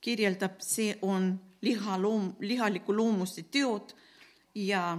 [0.00, 3.94] kirjeldab, see on lihaloom, lihaliku loomuse teod
[4.54, 4.98] ja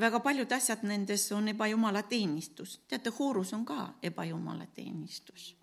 [0.00, 2.80] väga paljud asjad nendes on ebajumala teenistus.
[2.88, 5.56] teate, hoorus on ka ebajumala teenistus.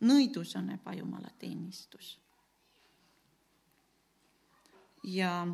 [0.00, 2.20] nõidus on ebajumala teenistus.
[5.06, 5.46] Ja,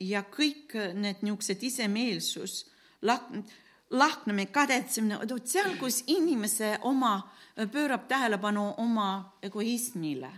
[0.00, 2.56] ja kõik need niisugused isemeelsus,
[3.02, 3.52] lahk-,
[3.92, 7.18] lahknemine, kadetsemine, vot seal, kus inimese oma
[7.72, 10.32] pöörab tähelepanu oma egoismile.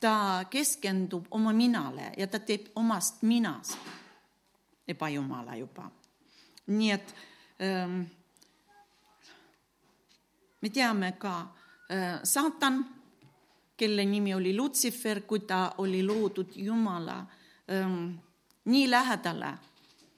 [0.00, 3.78] ta keskendub oma minale ja ta teeb omast minast
[4.88, 5.90] ebajumala juba.
[6.66, 7.14] nii et
[7.60, 8.02] ähm,
[10.60, 11.40] me teame ka
[11.90, 12.84] äh, saatan,
[13.76, 17.26] kelle nimi oli Lutsifer, kui ta oli loodud Jumala
[17.70, 18.14] ähm,
[18.64, 19.58] nii lähedale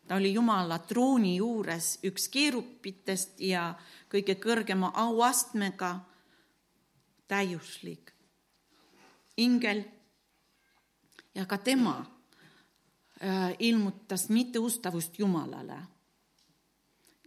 [0.08, 3.74] ta oli Jumala trooni juures üks keerupitest ja
[4.08, 5.98] kõige kõrgema auastmega
[7.28, 8.12] täiuslik
[9.36, 9.84] ingel.
[11.34, 11.98] ja ka tema
[13.22, 15.78] äh, ilmutas mitteustavust Jumalale.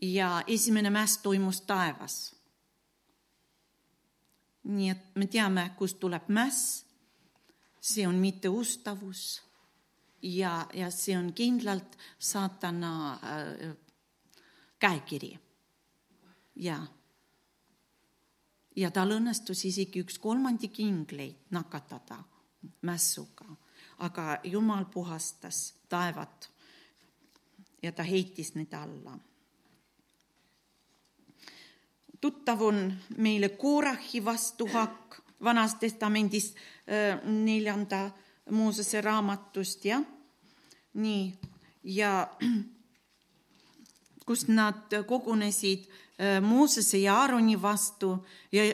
[0.01, 2.35] ja esimene mäss toimus taevas.
[4.63, 6.85] Nii et me teame, kust tuleb mäss.
[7.81, 9.41] see on mitteustavus
[10.21, 13.75] ja, ja see on kindlalt saatana äh,
[14.79, 15.39] käekiri.
[16.55, 16.77] ja,
[18.75, 22.23] ja tal õnnestus isegi üks kolmandik ingleid nakatada
[22.81, 23.45] mässuga,
[23.97, 26.51] aga Jumal puhastas taevat
[27.83, 29.17] ja ta heitis need alla.
[32.21, 38.11] Tuttav on meile Korahi vastuhakk Vanas Testamendis äh, neljanda
[38.51, 40.03] Moosese raamatust, jah.
[40.93, 41.33] nii,
[41.83, 42.27] ja
[44.27, 48.65] kus nad kogunesid äh, Moosese ja Aaroni vastu ja,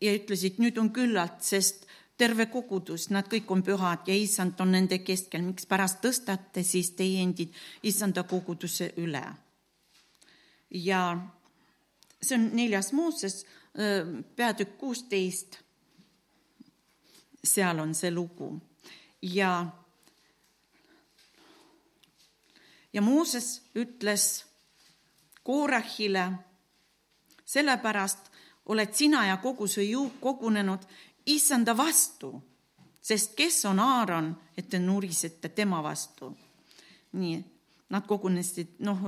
[0.00, 1.86] ja ütlesid, nüüd on küllalt, sest
[2.16, 7.22] terve kogudus, nad kõik on pühad ja issand on nende keskel, mikspärast tõstate siis teie
[7.24, 9.24] endid issanda koguduse üle.
[10.70, 11.00] ja
[12.24, 13.44] see on neljas Mooses,
[14.36, 15.58] peatükk kuusteist.
[17.44, 18.48] seal on see lugu
[19.22, 19.66] ja,
[22.92, 24.44] ja Mooses ütles
[25.42, 26.32] Koorahile
[27.44, 28.30] sellepärast
[28.66, 30.86] oled sina ja kogu su jõuk kogunenud
[31.26, 32.32] issanda vastu,
[33.00, 36.32] sest kes on Aaron, et te nurisete tema vastu?
[37.14, 37.36] nii,
[37.94, 39.02] nad kogunesid, noh,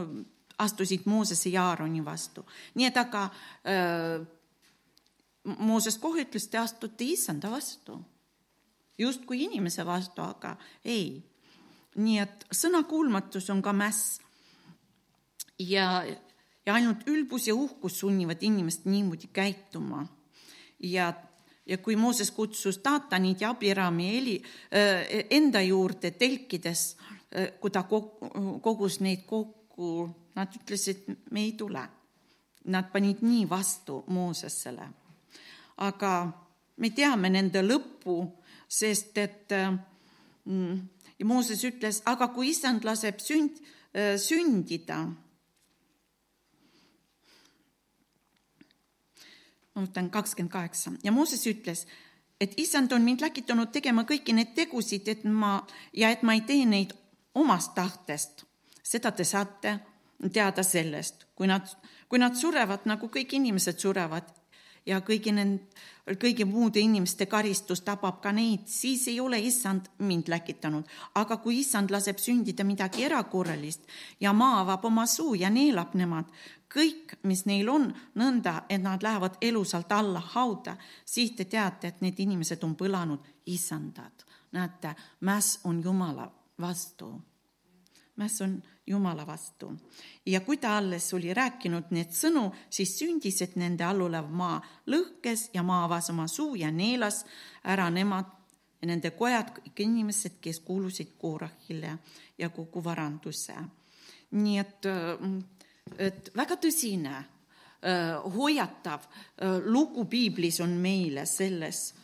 [0.58, 2.44] astusid Moosese ja Aaroni vastu,
[2.74, 4.26] nii et aga äh,
[5.58, 8.00] Mooses kohe ütles, te astute issanda vastu,
[8.98, 11.22] justkui inimese vastu, aga ei.
[11.96, 14.20] nii et sõnakuulmatus on ka mäss.
[15.58, 16.04] ja,
[16.66, 20.06] ja ainult ülbus ja uhkus sunnivad inimest niimoodi käituma.
[20.80, 21.12] ja,
[21.66, 24.42] ja kui Mooses kutsus Tatanit ja Abirami Eli
[25.30, 26.96] enda juurde telkides
[27.60, 27.82] kui ta
[28.62, 31.82] kogus neid kokku, nad ütlesid, me ei tule.
[32.66, 34.88] Nad panid nii vastu Moosesele
[35.76, 36.12] aga
[36.80, 38.16] me teame nende lõppu,
[38.68, 40.80] sest et mm,
[41.18, 43.60] ja Mooses ütles, aga kui issand laseb sünd,
[44.20, 44.98] sündida,
[49.72, 51.86] ma võtan kakskümmend kaheksa ja Mooses ütles,
[52.40, 55.58] et issand on mind läkitanud tegema kõiki neid tegusid, et ma
[55.96, 56.92] ja et ma ei tee neid
[57.36, 58.44] omast tahtest.
[58.86, 59.78] seda te saate
[60.32, 61.68] teada sellest, kui nad,
[62.08, 64.32] kui nad surevad, nagu kõik inimesed surevad
[64.86, 65.66] ja kõigi nende,
[66.20, 70.84] kõigi muude inimeste karistus tabab ka neid, siis ei ole issand mind läkitanud.
[71.14, 73.82] aga kui issand laseb sündida midagi erakorralist
[74.20, 76.30] ja maa avab oma suu ja neelab nemad,
[76.74, 82.00] kõik, mis neil on, nõnda, et nad lähevad elusalt alla hauda, siis te teate, et
[82.00, 84.24] need inimesed on põlanud issandad.
[84.52, 87.22] näete, mäss on Jumala vastu.
[88.16, 89.72] mäss on Jumala vastu.
[90.26, 95.50] ja kui ta alles oli rääkinud need sõnu, siis sündis, et nende allulev maa lõhkes
[95.54, 97.24] ja maa avas oma suu ja neelas
[97.64, 98.30] ära nemad
[98.86, 101.98] nende kojad, kõik inimesed, kes kuulusid Korahile
[102.38, 103.54] ja kogu varanduse.
[104.30, 104.86] nii et,
[105.98, 107.24] et väga tõsine
[108.34, 109.06] hoiatav
[109.64, 111.94] lugu piiblis on meile selles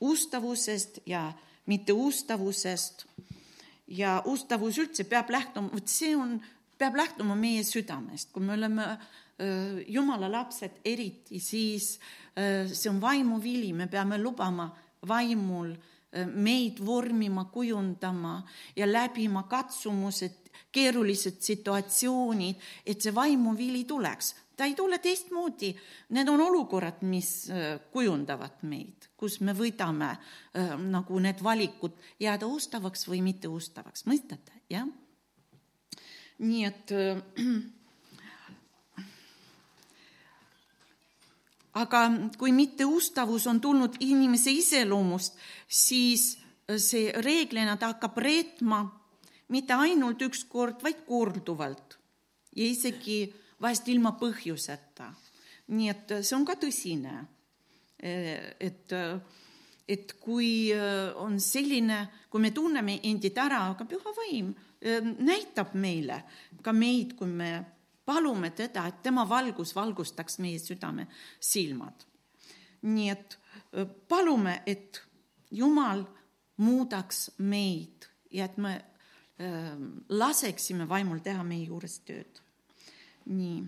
[0.00, 1.32] ustavusest ja
[1.66, 3.06] mitteustavusest
[3.92, 6.38] ja ustavus üldse peab lähtuma, vot see on,
[6.78, 11.98] peab lähtuma meie südamest, kui me oleme öö, jumala lapsed eriti, siis
[12.38, 14.70] öö, see on vaimuvili, me peame lubama
[15.08, 15.90] vaimul öö,
[16.34, 18.42] meid vormima, kujundama
[18.76, 22.56] ja läbima katsumused, keerulised situatsioonid,
[22.86, 25.72] et see vaimuvili tuleks ta ei tule teistmoodi.
[26.14, 27.48] Need on olukorrad, mis
[27.90, 30.12] kujundavad meid, kus me võidame
[30.92, 34.86] nagu need valikud jääda ustavaks või mitte ustavaks, mõistate, jah?
[36.42, 37.20] nii et äh,
[41.74, 42.00] aga
[42.38, 46.36] kui mitteustavus on tulnud inimese iseloomust, siis
[46.78, 48.82] see reeglina ta hakkab reetma
[49.52, 51.98] mitte ainult üks kord, vaid korduvalt
[52.56, 53.26] ja isegi
[53.62, 55.12] vahest ilma põhjuseta.
[55.72, 57.12] nii et äh, see on ka tõsine.
[58.02, 59.20] Äh, et, äh,
[59.88, 60.72] et kui
[61.16, 64.52] on selline, kui me tunneme endid ära, aga püha vaim
[65.22, 66.22] näitab meile
[66.62, 67.50] ka meid, kui me
[68.12, 71.08] palume teda, et tema valgus valgustaks meie südame
[71.40, 72.04] silmad.
[72.82, 73.38] nii et
[74.08, 75.02] palume, et
[75.52, 76.04] Jumal
[76.56, 78.78] muudaks meid ja et me
[80.08, 82.42] laseksime vaimul teha meie juures tööd
[83.26, 83.62] nii.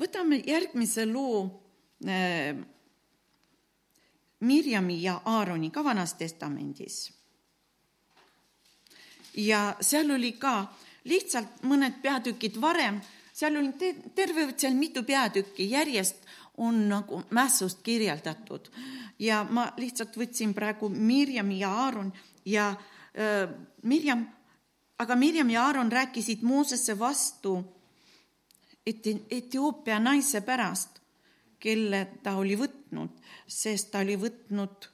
[0.00, 1.44] võtame järgmise loo
[2.06, 2.56] äh,
[4.40, 7.12] Mirjami ja Aaroni ka Vanas Testamendis.
[9.36, 10.72] ja seal oli ka
[11.04, 13.00] lihtsalt mõned peatükid varem,
[13.32, 16.26] seal oli te terve seal mitu peatükki järjest
[16.60, 18.68] on nagu mässust kirjeldatud.
[19.18, 22.12] Ja ma lihtsalt võtsin praegu Mirjami ja Aaron
[22.44, 23.48] ja äh,
[23.82, 24.26] Mirjam
[25.00, 27.64] aga Mirjam ja Aaron rääkisid Moosesse vastu
[29.30, 31.00] Etioopia naise pärast,
[31.60, 33.12] kelle ta oli võtnud,
[33.46, 34.88] sest ta oli võtnud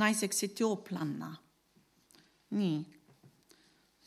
[0.00, 1.36] naiseks etiooplanna.
[2.52, 2.78] nii,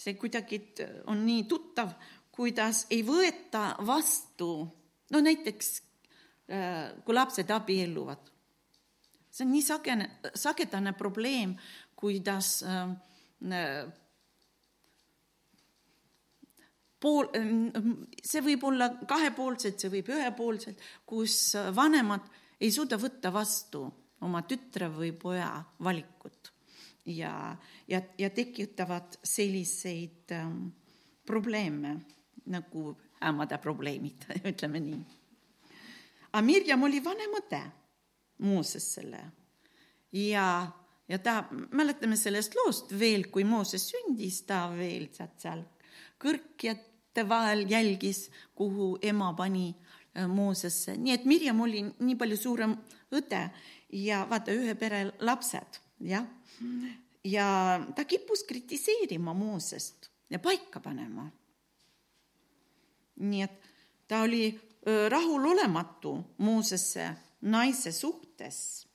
[0.05, 0.61] see kuidagi
[1.09, 1.95] on nii tuttav,
[2.35, 4.51] kuidas ei võeta vastu,
[5.11, 5.73] no näiteks
[6.51, 8.31] äh, kui lapsed abielluvad.
[9.31, 11.57] see on nii sagene, sagedane probleem,
[11.95, 12.93] kuidas äh,
[13.43, 13.85] Äh,
[16.99, 17.27] pool,
[18.23, 22.25] see võib olla kahepoolselt, see võib ühepoolselt, kus vanemad
[22.57, 23.83] ei suuda võtta vastu
[24.25, 25.51] oma tütre või poja
[25.83, 26.54] valikut
[27.05, 30.67] ja, ja, ja tekitavad selliseid ähm,
[31.25, 31.95] probleeme
[32.45, 32.95] nagu
[33.25, 35.03] ämmade probleemid, ütleme nii.
[36.31, 37.61] aga Mirjam oli vanem õde
[38.45, 39.21] Moosesele
[40.11, 40.47] ja
[41.07, 45.63] ja ta, mäletame sellest loost veel, kui Mooses sündis, ta veel sealt seal
[46.21, 46.75] kõrk ja
[47.29, 52.75] vahel jälgis, kuhu ema pani äh, Moosesse, nii et Mirjam oli nii palju suurem
[53.15, 53.41] õde
[53.95, 56.25] ja vaata, ühe pere lapsed, jah.
[57.23, 61.31] Ja ta kippus kritiseerima Moosest ja paika panema.
[63.15, 63.61] nii et
[64.07, 64.59] ta oli
[65.09, 67.09] rahulolematu Moosesse
[67.41, 68.87] naise suhtes.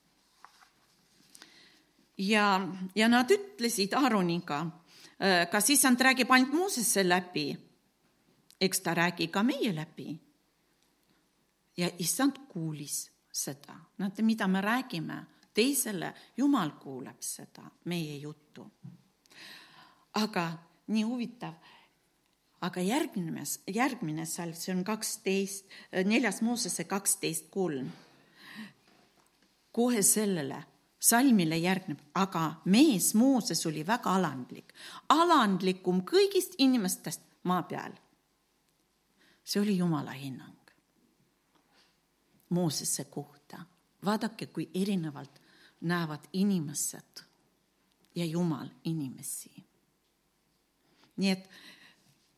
[2.19, 4.67] ja, ja nad ütlesid Aaroniga,
[5.51, 7.57] kas issand räägib ainult Moosesse läbi,
[8.61, 10.19] eks ta räägi ka meie läbi.
[11.77, 18.67] ja issand kuulis seda, näete, mida me räägime teisele, Jumal kuuleb seda meie juttu.
[20.15, 20.53] aga
[20.87, 21.55] nii huvitav,
[22.61, 25.67] aga järgmine, järgmine salv, see on kaksteist,
[26.05, 27.91] neljas Moosese kaksteist kolm
[29.73, 30.63] kohe sellele
[31.01, 34.75] salmile järgneb, aga mees Mooses oli väga alandlik,
[35.09, 37.93] alandlikum kõigist inimestest maa peal.
[39.45, 40.61] see oli Jumala hinnang
[42.51, 43.40] Moosese kohta.
[44.05, 45.41] Vaadake, kui erinevalt
[45.81, 47.25] näevad inimesed
[48.15, 49.65] ja Jumal inimesi.
[51.17, 51.51] nii et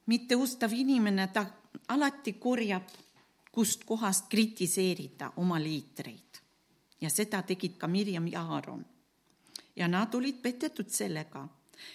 [0.06, 1.46] mitteustav inimene, ta
[1.88, 2.88] alati korjab,
[3.52, 6.40] kust kohast kritiseerida oma liitreid
[7.00, 8.86] ja seda tegid ka Mirjam ja Aaron.
[9.76, 11.48] ja nad olid petetud sellega,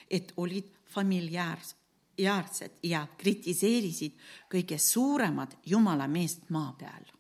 [0.10, 4.12] et olid familiaarsed ja kritiseerisid
[4.50, 7.17] kõige suuremad jumala meest maa peal.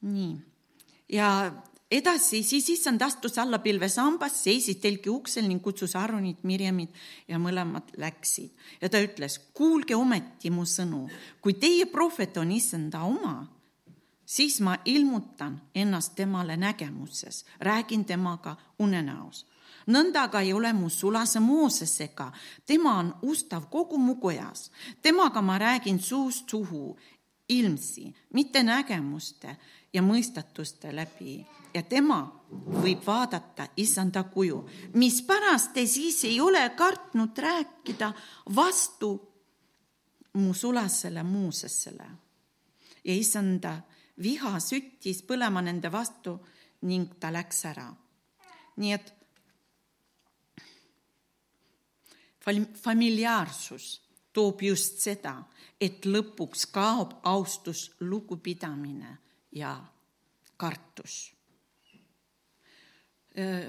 [0.00, 0.36] Nii,
[1.12, 1.52] ja
[1.90, 6.94] edasi, siis issand astus alla pilvesambast, seisis telgi uksel ning kutsus Aaronit, Mirjamit
[7.28, 8.50] ja mõlemad läksid.
[8.80, 11.08] ja ta ütles, kuulge ometi mu sõnu,
[11.40, 13.48] kui teie prohvet on issanda oma,
[14.24, 19.46] siis ma ilmutan ennast temale nägemuses, räägin temaga unenäos.
[19.86, 22.32] nõnda aga ei ole mu sulase Moosesega,
[22.66, 24.70] tema on ustav kogu mu kojas,
[25.02, 26.96] temaga ma räägin suust suhu,
[27.48, 29.56] ilmsi, mitte nägemuste
[29.92, 31.40] ja mõistatuste läbi
[31.74, 32.20] ja tema
[32.82, 34.62] võib vaadata issanda kuju,
[34.94, 38.12] mispärast te siis ei ole kartnud rääkida
[38.54, 39.12] vastu
[40.34, 42.10] mu sulasele Moosesele.
[43.04, 43.80] ja issanda
[44.22, 46.38] viha süttis põlema nende vastu
[46.82, 47.94] ning ta läks ära.
[48.76, 49.14] nii et
[52.82, 54.00] familiaarsus
[54.32, 55.42] toob just seda,
[55.80, 59.18] et lõpuks kaob austus, lugupidamine
[59.52, 59.74] ja
[60.56, 61.30] kartus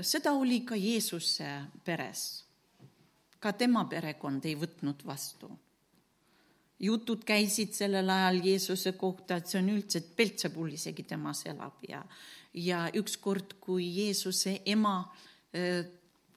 [0.01, 1.49] seda oli ka Jeesuse
[1.85, 2.45] peres.
[3.39, 5.49] ka tema perekond ei võtnud vastu.
[6.79, 11.83] jutud käisid sellel ajal Jeesuse kohta, et see on üldse, et Peltsepul isegi temas elab
[11.87, 12.01] ja,
[12.53, 15.13] ja ükskord, kui Jeesuse ema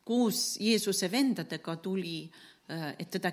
[0.04, 2.30] koos Jeesuse vendadega tuli,
[2.98, 3.32] et teda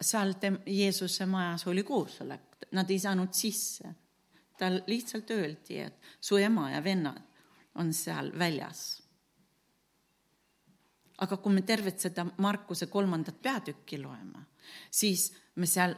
[0.00, 3.90] seal tem-, Jeesuse majas oli koosolek, nad ei saanud sisse.
[4.58, 7.22] Tal lihtsalt öeldi, et su ema ja vennad
[7.78, 9.02] on seal väljas.
[11.18, 14.38] aga kui me tervet seda Markuse kolmandat peatükki loeme,
[14.90, 15.96] siis me seal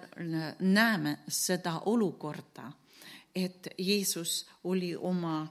[0.60, 2.70] näeme seda olukorda,
[3.34, 5.42] et Jeesus oli oma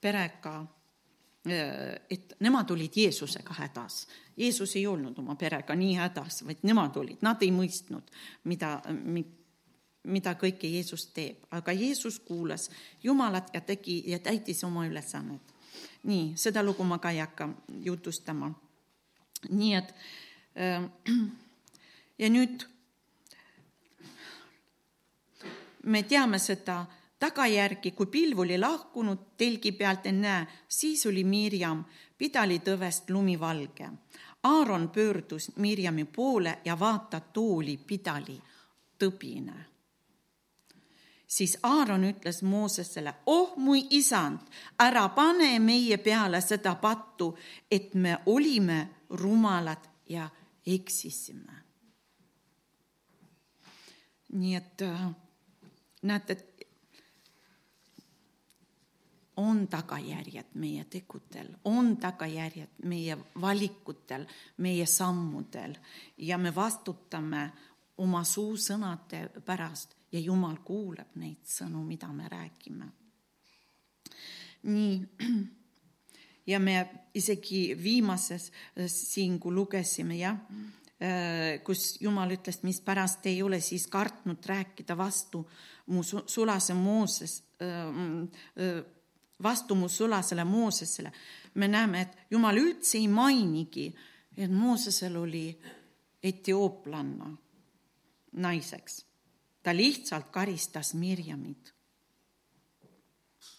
[0.00, 0.64] perega,
[2.10, 4.06] et nemad olid Jeesusega hädas.
[4.36, 8.10] Jeesus ei olnud oma perega nii hädas, vaid nemad olid, nad ei mõistnud,
[8.50, 8.80] mida,
[10.04, 12.70] mida kõike Jeesus teeb, aga Jeesus kuulas
[13.02, 15.54] Jumalat ja tegi ja täitis oma ülesannet
[16.04, 17.48] nii, seda lugu ma ka ei hakka
[17.84, 18.52] jutustama.
[19.50, 19.94] nii et
[20.56, 20.84] äh,
[22.22, 22.64] ja nüüd
[25.84, 26.84] me teame seda
[27.20, 31.84] tagajärgi, kui pilv oli lahkunud telgi pealt, ennäe, siis oli Mirjam
[32.18, 33.90] pidalitõvest lumivalge.
[34.44, 38.40] Aaron pöördus Mirjami poole ja vaata, too oli pidali
[38.98, 39.73] tõbine
[41.34, 44.38] siis Aaron ütles Moosesele, oh mu isand,
[44.78, 47.32] ära pane meie peale seda pattu,
[47.70, 48.78] et me olime
[49.10, 50.28] rumalad ja
[50.66, 51.62] eksisime.
[54.34, 55.02] nii et äh,
[56.02, 56.36] näete,
[59.36, 64.26] on tagajärjed meie tegudel, on tagajärjed meie valikutel,
[64.56, 65.76] meie sammudel
[66.18, 67.44] ja me vastutame
[67.98, 72.86] oma suusõnade pärast ja Jumal kuuleb neid sõnu, mida me räägime.
[74.62, 74.94] nii,
[76.52, 76.76] ja me
[77.14, 78.50] isegi viimases
[78.86, 80.38] siin, kui lugesime, jah,
[81.66, 85.42] kus Jumal ütles, mispärast ei ole siis kartnud rääkida vastu
[85.90, 87.42] mu sulase Mooses
[89.42, 91.12] vastumusulasele Moosesele,
[91.54, 93.88] me näeme, et Jumal üldse ei mainigi,
[94.36, 95.48] et Moosesel oli
[96.22, 97.34] etiooplanna
[98.32, 99.04] naiseks.
[99.64, 101.74] Ta lihtsalt karistas Mirjamit.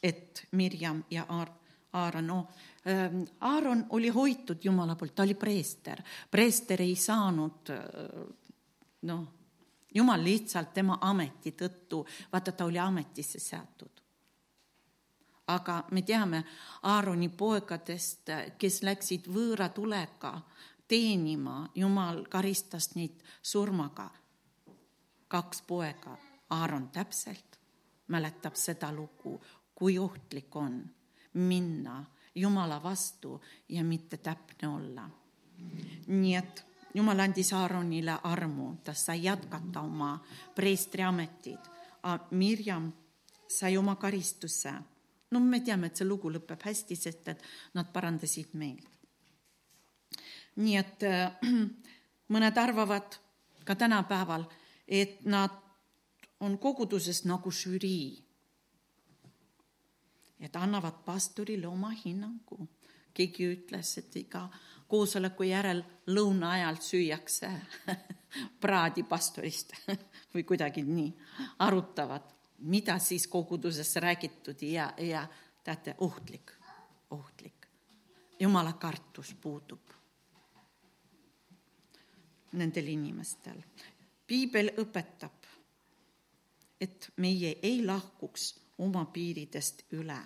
[0.03, 1.53] et Mirjam ja Aar-,
[1.93, 2.47] Aaron, no
[2.87, 6.01] ähm, Aaron oli hoitud Jumala poolt, ta oli preester,
[6.31, 7.79] preester ei saanud äh,
[9.01, 9.27] noh,
[9.95, 12.01] Jumal lihtsalt tema ameti tõttu,
[12.31, 14.01] vaata, ta oli ametisse seatud.
[15.47, 16.43] aga me teame
[16.83, 20.41] Aaroni poegadest, kes läksid võõra tulega
[20.87, 24.09] teenima, Jumal karistas neid surmaga.
[25.27, 26.17] Kaks poega,
[26.49, 27.59] Aaron täpselt
[28.07, 29.41] mäletab seda lugu,
[29.75, 30.83] kui ohtlik on
[31.33, 32.05] minna
[32.35, 35.09] Jumala vastu ja mitte täpne olla.
[36.07, 36.65] nii et
[36.95, 40.23] Jumal andis Aaronile armu, ta sai jätkata oma
[40.55, 41.59] preestriametit.
[42.31, 42.91] Mirjam
[43.47, 44.73] sai oma karistuse.
[45.31, 47.41] no me teame, et see lugu lõpeb hästi, sest et
[47.73, 48.87] nad parandasid meelt.
[50.55, 51.31] nii et äh,
[52.33, 53.19] mõned arvavad
[53.65, 54.45] ka tänapäeval,
[54.87, 55.51] et nad
[56.39, 58.25] on koguduses nagu žürii
[60.39, 62.67] et annavad pastorile oma hinnangu.
[63.15, 64.41] keegi ütles, et iga
[64.91, 65.79] koosoleku järel
[66.11, 67.47] lõuna ajal süüakse
[68.63, 69.71] praadi pastorist
[70.33, 71.13] või kuidagi nii,
[71.63, 72.27] arutavad,
[72.67, 75.23] mida siis koguduses räägitud ja, ja
[75.63, 76.51] teate, ohtlik,
[77.09, 77.67] ohtlik.
[78.39, 79.95] jumala kartus puudub
[82.51, 83.63] nendel inimestel.
[84.27, 85.47] Piibel õpetab,
[86.81, 90.19] et meie ei lahkuks oma piiridest üle.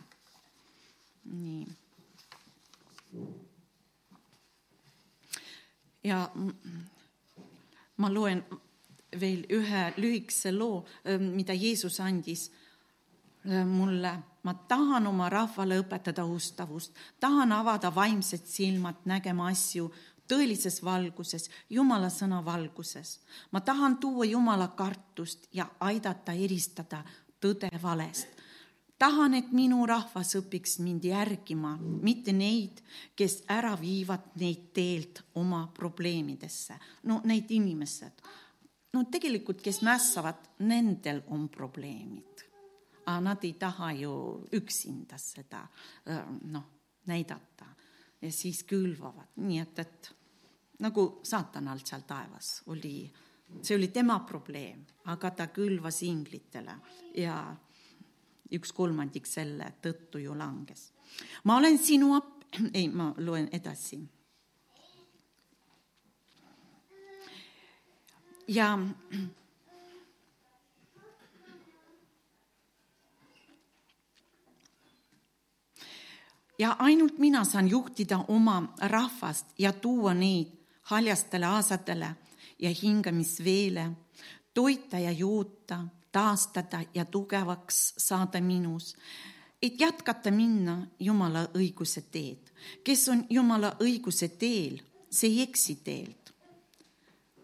[1.29, 1.67] nii.
[6.03, 6.29] ja
[7.97, 8.43] ma loen
[9.19, 10.85] veel ühe lühikese loo,
[11.19, 12.49] mida Jeesus andis
[13.65, 14.13] mulle.
[14.43, 19.89] ma tahan oma rahvale õpetada ustavust, tahan avada vaimsed silmad nägema asju
[20.29, 23.19] tõelises valguses, Jumala sõna valguses.
[23.51, 27.03] ma tahan tuua Jumala kartust ja aidata eristada
[27.41, 28.39] tõde valest
[28.99, 32.81] tahan, et minu rahvas õpiks mind järgima, mitte neid,
[33.15, 36.75] kes ära viivad neid teelt oma probleemidesse.
[37.03, 38.21] no need inimesed,
[38.93, 42.45] no tegelikult, kes mässavad, nendel on probleemid.
[43.05, 44.13] aga nad ei taha ju
[44.53, 45.63] üksinda seda
[46.51, 46.65] noh,
[47.05, 47.65] näidata
[48.21, 50.11] ja siis külvavad, nii et, et
[50.79, 53.11] nagu saatanal seal taevas oli,
[53.61, 56.75] see oli tema probleem, aga ta külvas inglitele
[57.17, 57.55] ja
[58.55, 60.91] üks kolmandik selle tõttu ju langes.
[61.43, 62.45] ma olen sinu ap-,
[62.77, 63.99] ei, ma loen edasi.
[68.47, 68.77] ja
[76.59, 80.58] ja ainult mina saan juhtida oma rahvast ja tuua neid
[80.89, 82.15] haljastele aasadele
[82.59, 83.91] ja hingamisveele,
[84.53, 88.95] toita ja juuta taastada ja tugevaks saada minus,
[89.61, 92.49] et jätkata minna Jumala õiguse teed.
[92.83, 96.33] kes on Jumala õiguse teel, see ei eksi teelt.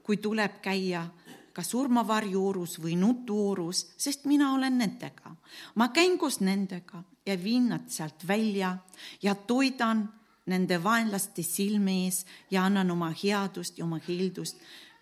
[0.03, 1.07] kui tuleb käia
[1.53, 5.35] ka surmavarjuurus või nutuurus, sest mina olen nendega.
[5.75, 8.77] ma käin koos nendega ja viin nad sealt välja
[9.21, 10.09] ja toidan
[10.45, 14.57] nende vaenlaste silme ees ja annan oma headust ja oma hildust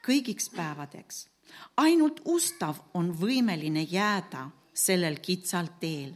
[0.08, 1.28] kõigiks päevadeks
[1.78, 6.14] ainult ustav on võimeline jääda sellel kitsal teel.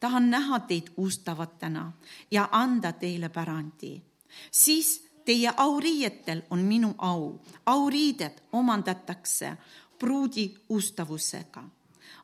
[0.00, 1.92] tahan näha teid ustavatena
[2.30, 4.02] ja anda teile pärandi.
[4.50, 7.40] siis teie auriietel on minu au.
[7.66, 9.56] auriided omandatakse
[9.98, 11.64] pruudi ustavusega.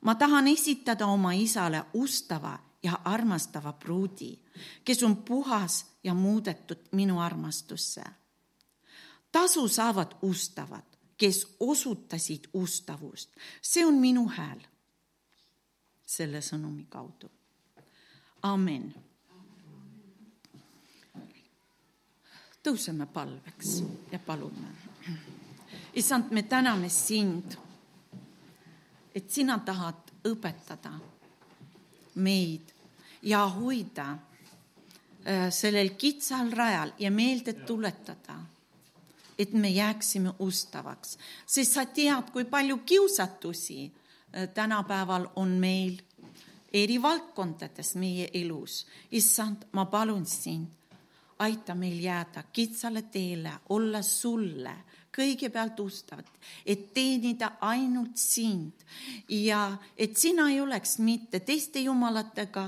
[0.01, 4.39] ma tahan esitada oma isale ustava ja armastava pruudi,
[4.85, 8.05] kes on puhas ja muudetud minu armastusse.
[9.33, 10.85] tasu saavad ustavad,
[11.17, 13.31] kes osutasid ustavust.
[13.63, 14.61] see on minu hääl
[16.07, 17.31] selle sõnumi kaudu.
[18.43, 18.95] amen.
[22.63, 23.83] tõuseme palveks
[24.13, 24.69] ja palume.
[25.95, 27.57] issand, me täname sind,
[29.15, 30.93] et sina tahad õpetada
[32.15, 32.74] meid
[33.25, 38.41] ja hoida äh, sellel kitsal rajal ja meelde tuletada
[39.39, 45.99] et me jääksime ustavaks, sest sa tead, kui palju kiusatusi äh, tänapäeval on meil
[46.73, 48.87] eri valdkondades meie elus.
[49.11, 50.69] issand, ma palun sind,
[51.39, 54.77] aita meil jääda kitsale teele, olla sulle
[55.15, 56.27] kõigepealt ustavad,
[56.67, 58.73] et teenida ainult sind.
[59.29, 62.65] Ja et sina ei oleks mitte teiste jumalatega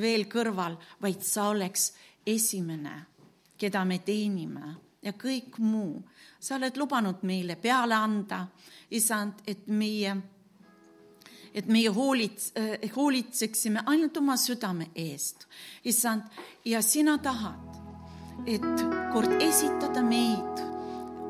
[0.00, 1.92] veel kõrval, vaid sa oleks
[2.26, 2.94] esimene,
[3.58, 6.02] keda me teenime ja kõik muu.
[6.40, 8.46] sa oled lubanud meile peale anda,
[8.90, 10.16] isand, et meie,
[11.54, 12.52] et meie hoolits-,
[12.94, 15.48] hoolitseksime ainult oma südame eest,
[15.84, 16.22] isand,
[16.64, 17.80] ja sina tahad,
[18.46, 20.62] et kord esitada meid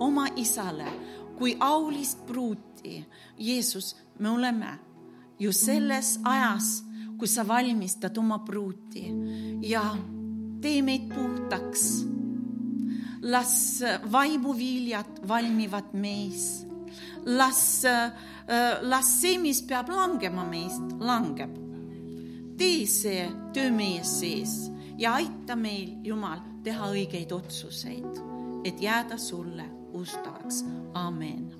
[0.01, 0.91] oma isale
[1.39, 3.05] kui aulist pruuti.
[3.39, 4.79] Jeesus, me oleme
[5.39, 6.83] ju selles ajas,
[7.19, 9.09] kui sa valmistad oma pruuti
[9.67, 9.83] ja
[10.63, 12.07] tee meid puhtaks.
[13.23, 16.67] las vaimuviljad valmivad meis.
[17.25, 17.83] las,
[18.81, 21.59] las see, mis peab langema meist, langeb.
[22.57, 28.23] tee see töö meie sees ja aita meil, Jumal, teha õigeid otsuseid,
[28.65, 30.65] et jääda sulle ustavaks.
[30.95, 31.58] amen